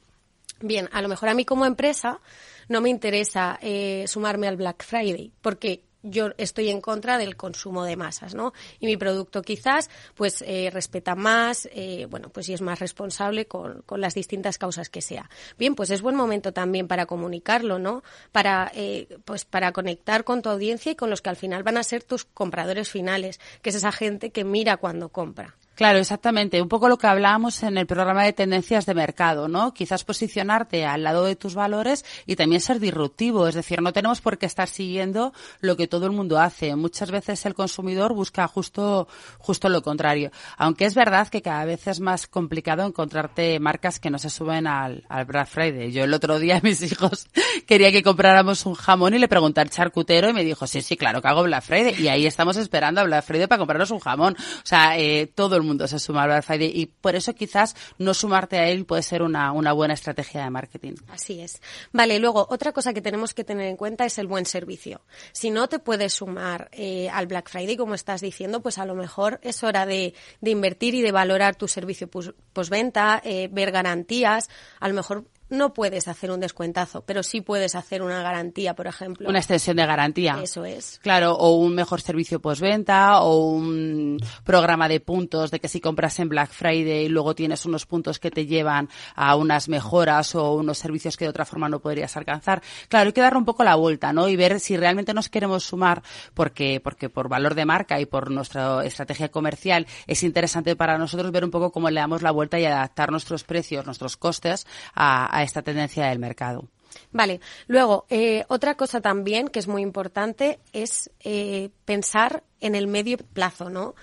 Bien, 0.61 0.89
a 0.93 1.03
lo 1.03 1.09
mejor 1.09 1.29
a 1.29 1.35
mí 1.35 1.45
como 1.45 1.67
empresa 1.67 2.21
no 2.69 2.81
me 2.81 2.89
interesa 2.89 3.59
eh, 3.61 4.05
sumarme 4.09 4.49
al 4.49 4.57
Black 4.57 4.85
Friday, 4.85 5.33
porque 5.43 5.83
yo 6.11 6.31
estoy 6.39 6.71
en 6.71 6.81
contra 6.81 7.19
del 7.19 7.37
consumo 7.37 7.85
de 7.85 7.97
masas, 7.97 8.35
¿no? 8.35 8.53
Y 8.81 8.87
mi 8.87 8.97
producto 8.97 9.43
quizás, 9.43 9.91
pues, 10.15 10.43
eh, 10.47 10.71
respeta 10.73 11.15
más, 11.15 11.69
eh, 11.73 12.07
bueno, 12.09 12.31
pues 12.31 12.49
y 12.49 12.55
es 12.55 12.61
más 12.61 12.79
responsable 12.79 13.47
con, 13.47 13.83
con, 13.83 14.01
las 14.01 14.15
distintas 14.15 14.59
causas 14.59 14.89
que 14.89 15.03
sea. 15.03 15.29
Bien, 15.59 15.75
pues 15.75 15.91
es 15.91 16.03
buen 16.03 16.17
momento 16.17 16.53
también 16.53 16.89
para 16.89 17.07
comunicarlo, 17.07 17.79
¿no? 17.79 18.03
Para, 18.33 18.71
eh, 18.75 19.19
pues, 19.25 19.45
para 19.45 19.73
conectar 19.73 20.25
con 20.25 20.43
tu 20.43 20.49
audiencia 20.49 20.93
y 20.93 20.97
con 20.97 21.11
los 21.11 21.23
que 21.23 21.31
al 21.31 21.37
final 21.37 21.63
van 21.63 21.77
a 21.77 21.83
ser 21.83 22.03
tus 22.03 22.25
compradores 22.25 22.91
finales, 22.91 23.41
que 23.63 23.71
es 23.71 23.77
esa 23.77 23.93
gente 23.93 24.31
que 24.31 24.45
mira 24.45 24.77
cuando 24.77 25.09
compra. 25.09 25.57
Claro, 25.77 25.99
exactamente. 25.99 26.63
Un 26.63 26.71
poco 26.71 26.89
lo 26.89 26.97
que 26.97 27.07
hablábamos 27.07 27.63
en 27.63 27.77
el 27.77 27.87
programa 27.87 28.25
de 28.25 28.33
tendencias 28.33 28.87
de 28.87 28.95
mercado, 28.95 29.47
¿no? 29.47 29.75
Quizás 29.75 30.05
posicionarte 30.05 30.87
al 30.87 31.03
lado 31.03 31.27
de 31.27 31.37
tus 31.37 31.55
valores 31.55 32.03
y 32.25 32.35
también 32.35 32.63
ser 32.63 32.81
disruptivo. 32.81 33.47
Es 33.47 33.55
decir, 33.55 33.83
no 33.83 33.93
tenemos 33.93 34.23
por 34.23 34.39
qué 34.39 34.47
estar 34.47 34.69
siguiendo 34.69 35.35
lo 35.61 35.77
que 35.77 35.87
todo 35.87 36.07
el 36.07 36.13
mundo 36.13 36.39
hace. 36.41 36.75
Muchas 36.77 37.11
veces 37.11 37.45
el 37.45 37.53
consumidor 37.53 38.15
busca 38.15 38.49
justo, 38.49 39.07
justo 39.37 39.69
lo 39.69 39.83
contrario. 39.83 40.31
Aunque 40.57 40.87
es 40.87 40.95
verdad 40.95 41.29
que 41.29 41.43
cada 41.43 41.67
vez 41.67 41.87
es 41.89 42.01
más 42.01 42.27
complicado 42.27 42.83
encontrarte 42.87 43.61
marcas 43.61 44.01
que 44.01 44.09
no 44.09 44.19
se 44.19 44.31
suben 44.31 44.67
al, 44.67 45.05
al 45.11 45.27
Black 45.27 45.49
Friday. 45.49 45.93
Yo 45.93 46.05
el 46.05 46.15
otro 46.15 46.39
día 46.39 46.59
mis 46.63 46.81
hijos 46.81 47.27
quería 47.67 47.93
que 47.93 48.03
compráramos 48.03 48.65
un 48.65 48.75
jamón 48.75 49.13
y 49.13 49.19
le 49.19 49.29
pregunté 49.29 49.61
al 49.61 49.69
charcutero 49.69 50.31
y 50.31 50.33
me 50.33 50.43
dijo, 50.43 50.67
sí, 50.67 50.81
sí, 50.81 50.97
claro 50.97 51.21
que 51.21 51.29
hago 51.29 51.43
Black 51.43 51.65
Friday. 51.65 52.03
Y 52.03 52.09
ahí 52.09 52.25
estamos 52.25 52.57
esperando 52.57 53.03
a 53.03 53.05
Black 53.05 53.27
Friday 53.27 53.47
para 53.47 53.59
comprarnos 53.59 53.91
un 53.91 54.01
jamón. 54.01 54.35
O 54.39 54.67
sea, 54.67 54.97
eh, 54.97 55.27
todo 55.27 55.57
el 55.57 55.66
mundo 55.67 55.87
se 55.87 55.99
suma 55.99 56.23
al 56.23 56.29
Black 56.29 56.45
Friday 56.45 56.71
y 56.75 56.87
por 56.87 57.15
eso 57.15 57.35
quizás 57.35 57.75
no 57.99 58.15
sumarte 58.15 58.59
a 58.59 58.69
él 58.69 58.85
puede 58.85 59.03
ser 59.03 59.23
una, 59.23 59.53
una 59.53 59.73
buena 59.73 59.95
estrategia 59.95 60.45
de 60.45 60.51
marketing. 60.51 60.95
Así 61.09 61.41
es. 61.41 61.61
Vale, 61.93 62.19
luego 62.19 62.47
otra 62.51 62.73
cosa 62.73 62.93
que 62.93 63.03
tenemos 63.03 63.35
que 63.35 63.45
tener 63.45 63.67
en 63.67 63.77
cuenta 63.77 64.05
es 64.05 64.19
el 64.19 64.27
buen 64.27 64.47
servicio. 64.47 65.03
Si 65.33 65.51
no 65.51 65.69
te 65.69 65.79
puedes 65.79 66.15
sumar 66.15 66.69
eh, 66.73 67.09
al 67.11 67.27
Black 67.27 67.51
Friday, 67.51 67.77
como 67.77 67.95
estás 67.95 68.21
diciendo, 68.21 68.61
pues 68.63 68.79
a 68.79 68.87
lo 68.87 68.95
mejor 68.95 69.41
es 69.43 69.63
hora 69.63 69.87
de, 69.87 70.15
de 70.41 70.51
invertir 70.51 70.95
y 70.95 71.03
de 71.03 71.13
valorar 71.13 71.57
tu 71.57 71.69
servicio 71.69 72.09
postventa, 72.53 73.21
eh, 73.25 73.49
ver 73.51 73.71
garantías, 73.71 74.49
a 74.81 74.89
lo 74.89 74.95
mejor 74.95 75.25
no 75.49 75.73
puedes 75.73 76.09
hacer 76.09 76.31
un 76.31 76.41
descuentazo, 76.41 77.03
pero 77.03 77.23
sí 77.23 77.41
puedes 77.41 77.75
hacer 77.75 78.03
una 78.03 78.23
garantía, 78.23 78.75
por 78.75 78.87
ejemplo. 78.87 79.29
Una 79.29 79.39
extensión 79.39 79.77
de 79.77 79.87
garantía. 79.87 80.39
Eso 80.43 80.65
es. 80.65 80.99
Claro, 81.03 81.35
o 81.35 81.57
un 81.57 81.75
mejor 81.75 82.01
servicio 82.01 82.41
postventa, 82.41 83.21
o 83.21 83.51
un 83.51 84.19
programa 84.45 84.89
de 84.89 85.01
puntos 85.01 85.51
de 85.51 85.61
que 85.61 85.69
si 85.69 85.81
compras 85.81 86.19
en 86.19 86.29
Black 86.29 86.51
Friday 86.51 87.09
luego 87.09 87.35
tienes 87.35 87.65
unos 87.67 87.87
puntos 87.87 88.19
que 88.19 88.31
te 88.31 88.47
llevan 88.47 88.89
a 89.15 89.37
unas 89.37 89.69
mejoras 89.69 90.35
o 90.35 90.55
unos 90.55 90.79
servicios 90.79 91.17
que 91.17 91.25
de 91.25 91.31
otra 91.31 91.45
forma 91.45 91.69
no 91.69 91.81
podrías 91.81 92.17
alcanzar. 92.17 92.63
Claro, 92.89 93.09
hay 93.09 93.13
que 93.13 93.21
darle 93.21 93.39
un 93.39 93.45
poco 93.45 93.65
la 93.65 93.75
vuelta, 93.75 94.13
¿no? 94.13 94.29
Y 94.29 94.37
ver 94.37 94.61
si 94.61 94.77
realmente 94.77 95.15
nos 95.15 95.29
queremos 95.29 95.65
sumar 95.65 96.03
porque, 96.35 96.81
porque 96.83 97.09
por 97.09 97.29
valor 97.29 97.55
de 97.55 97.65
marca 97.65 98.01
y 98.01 98.07
por 98.07 98.31
nuestra 98.31 98.85
estrategia 98.85 99.31
comercial 99.31 99.87
es 100.07 100.23
interesante 100.23 100.77
para 100.77 100.99
nosotros 100.99 101.31
ver 101.31 101.45
un 101.45 101.51
poco 101.51 101.71
cómo 101.71 101.91
le 101.91 102.01
damos 102.01 102.23
la 102.23 102.31
vuelta 102.31 102.59
y 102.59 102.65
adaptar 102.65 103.11
nuestros 103.11 103.45
precios, 103.45 103.87
nuestros 103.87 104.17
costes 104.17 104.67
a 104.95 105.36
a 105.37 105.43
esta 105.43 105.61
tendencia 105.61 106.07
del 106.07 106.19
mercado. 106.19 106.65
Vale. 107.13 107.41
Luego, 107.67 108.07
eh, 108.09 108.45
otra 108.49 108.75
cosa 108.75 109.03
también 109.03 109.49
que 109.49 109.59
es 109.59 109.69
muy 109.69 109.83
importante 109.83 110.59
es 110.73 111.11
eh, 111.21 111.69
pensar 111.85 112.43
en 112.61 112.75
el 112.75 112.87
medio 112.87 113.19
plazo, 113.19 113.69
¿no? 113.69 113.95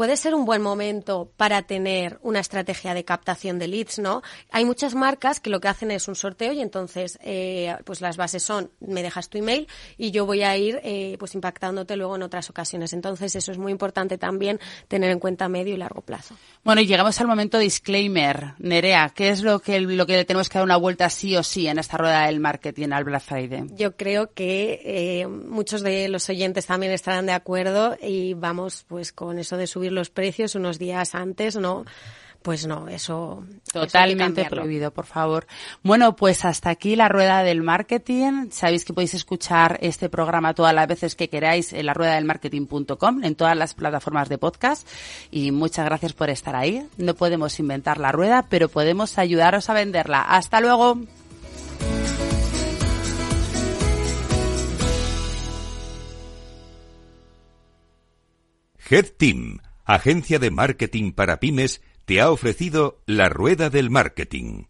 Puede 0.00 0.16
ser 0.16 0.34
un 0.34 0.46
buen 0.46 0.62
momento 0.62 1.30
para 1.36 1.60
tener 1.60 2.18
una 2.22 2.40
estrategia 2.40 2.94
de 2.94 3.04
captación 3.04 3.58
de 3.58 3.68
leads, 3.68 3.98
¿no? 3.98 4.22
Hay 4.50 4.64
muchas 4.64 4.94
marcas 4.94 5.40
que 5.40 5.50
lo 5.50 5.60
que 5.60 5.68
hacen 5.68 5.90
es 5.90 6.08
un 6.08 6.14
sorteo 6.14 6.54
y 6.54 6.62
entonces, 6.62 7.18
eh, 7.22 7.76
pues 7.84 8.00
las 8.00 8.16
bases 8.16 8.42
son, 8.42 8.70
me 8.80 9.02
dejas 9.02 9.28
tu 9.28 9.36
email 9.36 9.68
y 9.98 10.10
yo 10.10 10.24
voy 10.24 10.42
a 10.42 10.56
ir, 10.56 10.80
eh, 10.84 11.16
pues 11.18 11.34
impactándote 11.34 11.96
luego 11.96 12.16
en 12.16 12.22
otras 12.22 12.48
ocasiones. 12.48 12.94
Entonces, 12.94 13.36
eso 13.36 13.52
es 13.52 13.58
muy 13.58 13.72
importante 13.72 14.16
también 14.16 14.58
tener 14.88 15.10
en 15.10 15.18
cuenta 15.18 15.44
a 15.44 15.48
medio 15.50 15.74
y 15.74 15.76
largo 15.76 16.00
plazo. 16.00 16.34
Bueno, 16.64 16.80
y 16.80 16.86
llegamos 16.86 17.20
al 17.20 17.26
momento 17.26 17.58
disclaimer. 17.58 18.54
Nerea, 18.56 19.12
¿qué 19.14 19.28
es 19.28 19.42
lo 19.42 19.58
que, 19.58 19.80
lo 19.80 20.06
que 20.06 20.16
le 20.16 20.24
tenemos 20.24 20.48
que 20.48 20.56
dar 20.56 20.64
una 20.64 20.78
vuelta 20.78 21.10
sí 21.10 21.36
o 21.36 21.42
sí 21.42 21.66
en 21.66 21.78
esta 21.78 21.98
rueda 21.98 22.24
del 22.24 22.40
marketing 22.40 22.92
al 22.92 23.04
Black 23.04 23.22
Friday? 23.22 23.66
Yo 23.74 23.94
creo 23.96 24.32
que 24.32 24.80
eh, 24.82 25.26
muchos 25.26 25.82
de 25.82 26.08
los 26.08 26.26
oyentes 26.30 26.64
también 26.64 26.90
estarán 26.90 27.26
de 27.26 27.32
acuerdo 27.32 27.98
y 28.00 28.32
vamos 28.32 28.86
pues 28.88 29.12
con 29.12 29.38
eso 29.38 29.58
de 29.58 29.66
subir 29.66 29.89
los 29.92 30.10
precios 30.10 30.54
unos 30.54 30.78
días 30.78 31.14
antes, 31.14 31.56
¿no? 31.56 31.84
Pues 32.42 32.66
no, 32.66 32.88
eso 32.88 33.44
totalmente 33.70 34.46
prohibido, 34.46 34.92
por 34.92 35.04
favor. 35.04 35.46
Bueno, 35.82 36.16
pues 36.16 36.46
hasta 36.46 36.70
aquí 36.70 36.96
la 36.96 37.06
rueda 37.06 37.42
del 37.42 37.60
marketing. 37.60 38.48
Sabéis 38.50 38.86
que 38.86 38.94
podéis 38.94 39.12
escuchar 39.12 39.78
este 39.82 40.08
programa 40.08 40.54
todas 40.54 40.74
las 40.74 40.88
veces 40.88 41.14
que 41.14 41.28
queráis 41.28 41.74
en 41.74 41.84
la 41.84 41.92
rueda 41.92 42.14
del 42.14 42.24
marketing.com, 42.24 43.24
en 43.24 43.34
todas 43.34 43.56
las 43.58 43.74
plataformas 43.74 44.30
de 44.30 44.38
podcast. 44.38 44.88
Y 45.30 45.50
muchas 45.50 45.84
gracias 45.84 46.14
por 46.14 46.30
estar 46.30 46.56
ahí. 46.56 46.86
No 46.96 47.14
podemos 47.14 47.58
inventar 47.60 47.98
la 47.98 48.10
rueda, 48.10 48.46
pero 48.48 48.70
podemos 48.70 49.18
ayudaros 49.18 49.68
a 49.68 49.74
venderla. 49.74 50.22
Hasta 50.22 50.62
luego. 50.62 50.98
Head 58.90 59.12
Team, 59.18 59.60
agencia 59.94 60.38
de 60.38 60.50
marketing 60.50 61.12
para 61.12 61.40
pymes, 61.40 61.82
te 62.04 62.20
ha 62.20 62.30
ofrecido 62.30 63.02
la 63.06 63.28
rueda 63.28 63.70
del 63.70 63.90
marketing. 63.90 64.64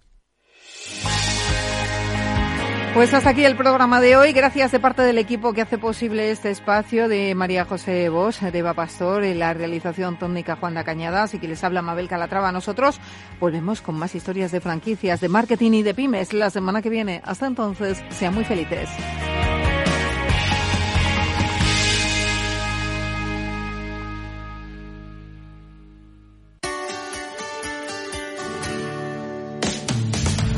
Pues 2.94 3.14
hasta 3.14 3.30
aquí 3.30 3.44
el 3.44 3.56
programa 3.56 4.00
de 4.00 4.16
hoy. 4.16 4.32
Gracias 4.32 4.72
de 4.72 4.80
parte 4.80 5.02
del 5.02 5.16
equipo 5.18 5.52
que 5.52 5.62
hace 5.62 5.78
posible 5.78 6.32
este 6.32 6.50
espacio 6.50 7.08
de 7.08 7.34
María 7.36 7.64
José 7.64 8.08
Bosch, 8.08 8.40
de 8.40 8.58
Eva 8.58 8.74
Pastor, 8.74 9.22
en 9.22 9.38
la 9.38 9.54
realización 9.54 10.18
técnica 10.18 10.56
Juan 10.56 10.74
da 10.74 10.82
Cañadas 10.82 11.32
y 11.34 11.38
que 11.38 11.46
les 11.46 11.62
habla 11.62 11.82
Mabel 11.82 12.08
Calatrava. 12.08 12.50
Nosotros 12.50 13.00
volvemos 13.38 13.80
con 13.80 13.94
más 13.94 14.16
historias 14.16 14.50
de 14.50 14.60
franquicias, 14.60 15.20
de 15.20 15.28
marketing 15.28 15.72
y 15.72 15.82
de 15.84 15.94
pymes 15.94 16.32
la 16.32 16.50
semana 16.50 16.82
que 16.82 16.90
viene. 16.90 17.22
Hasta 17.24 17.46
entonces, 17.46 18.02
sean 18.10 18.34
muy 18.34 18.44
felices. 18.44 18.90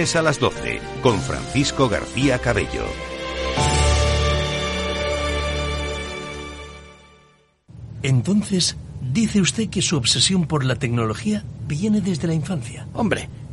lunes 0.00 0.16
a 0.16 0.22
las 0.22 0.40
12, 0.40 0.80
con 1.02 1.20
Francisco 1.20 1.86
García 1.86 2.38
Cabello. 2.38 2.86
Entonces, 8.02 8.78
dice 9.12 9.42
usted 9.42 9.68
que 9.68 9.82
su 9.82 9.98
obsesión 9.98 10.46
por 10.46 10.64
la 10.64 10.76
tecnología 10.76 11.44
viene 11.68 12.00
desde 12.00 12.28
la 12.28 12.32
infancia. 12.32 12.86
Hombre, 12.94 13.28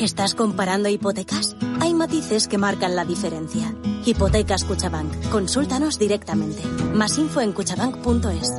¿Estás 0.00 0.36
comparando 0.36 0.88
hipotecas? 0.88 1.56
Hay 1.80 1.92
matices 1.92 2.46
que 2.46 2.56
marcan 2.56 2.94
la 2.94 3.04
diferencia. 3.04 3.74
Hipotecas 4.06 4.62
Cuchabank. 4.62 5.12
Consúltanos 5.28 5.98
directamente. 5.98 6.62
Más 6.94 7.18
info 7.18 7.40
en 7.40 7.52
cuchabank.es. 7.52 8.54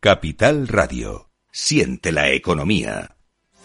Capital 0.00 0.66
Radio. 0.68 1.28
Siente 1.52 2.10
la 2.10 2.30
economía. 2.30 3.17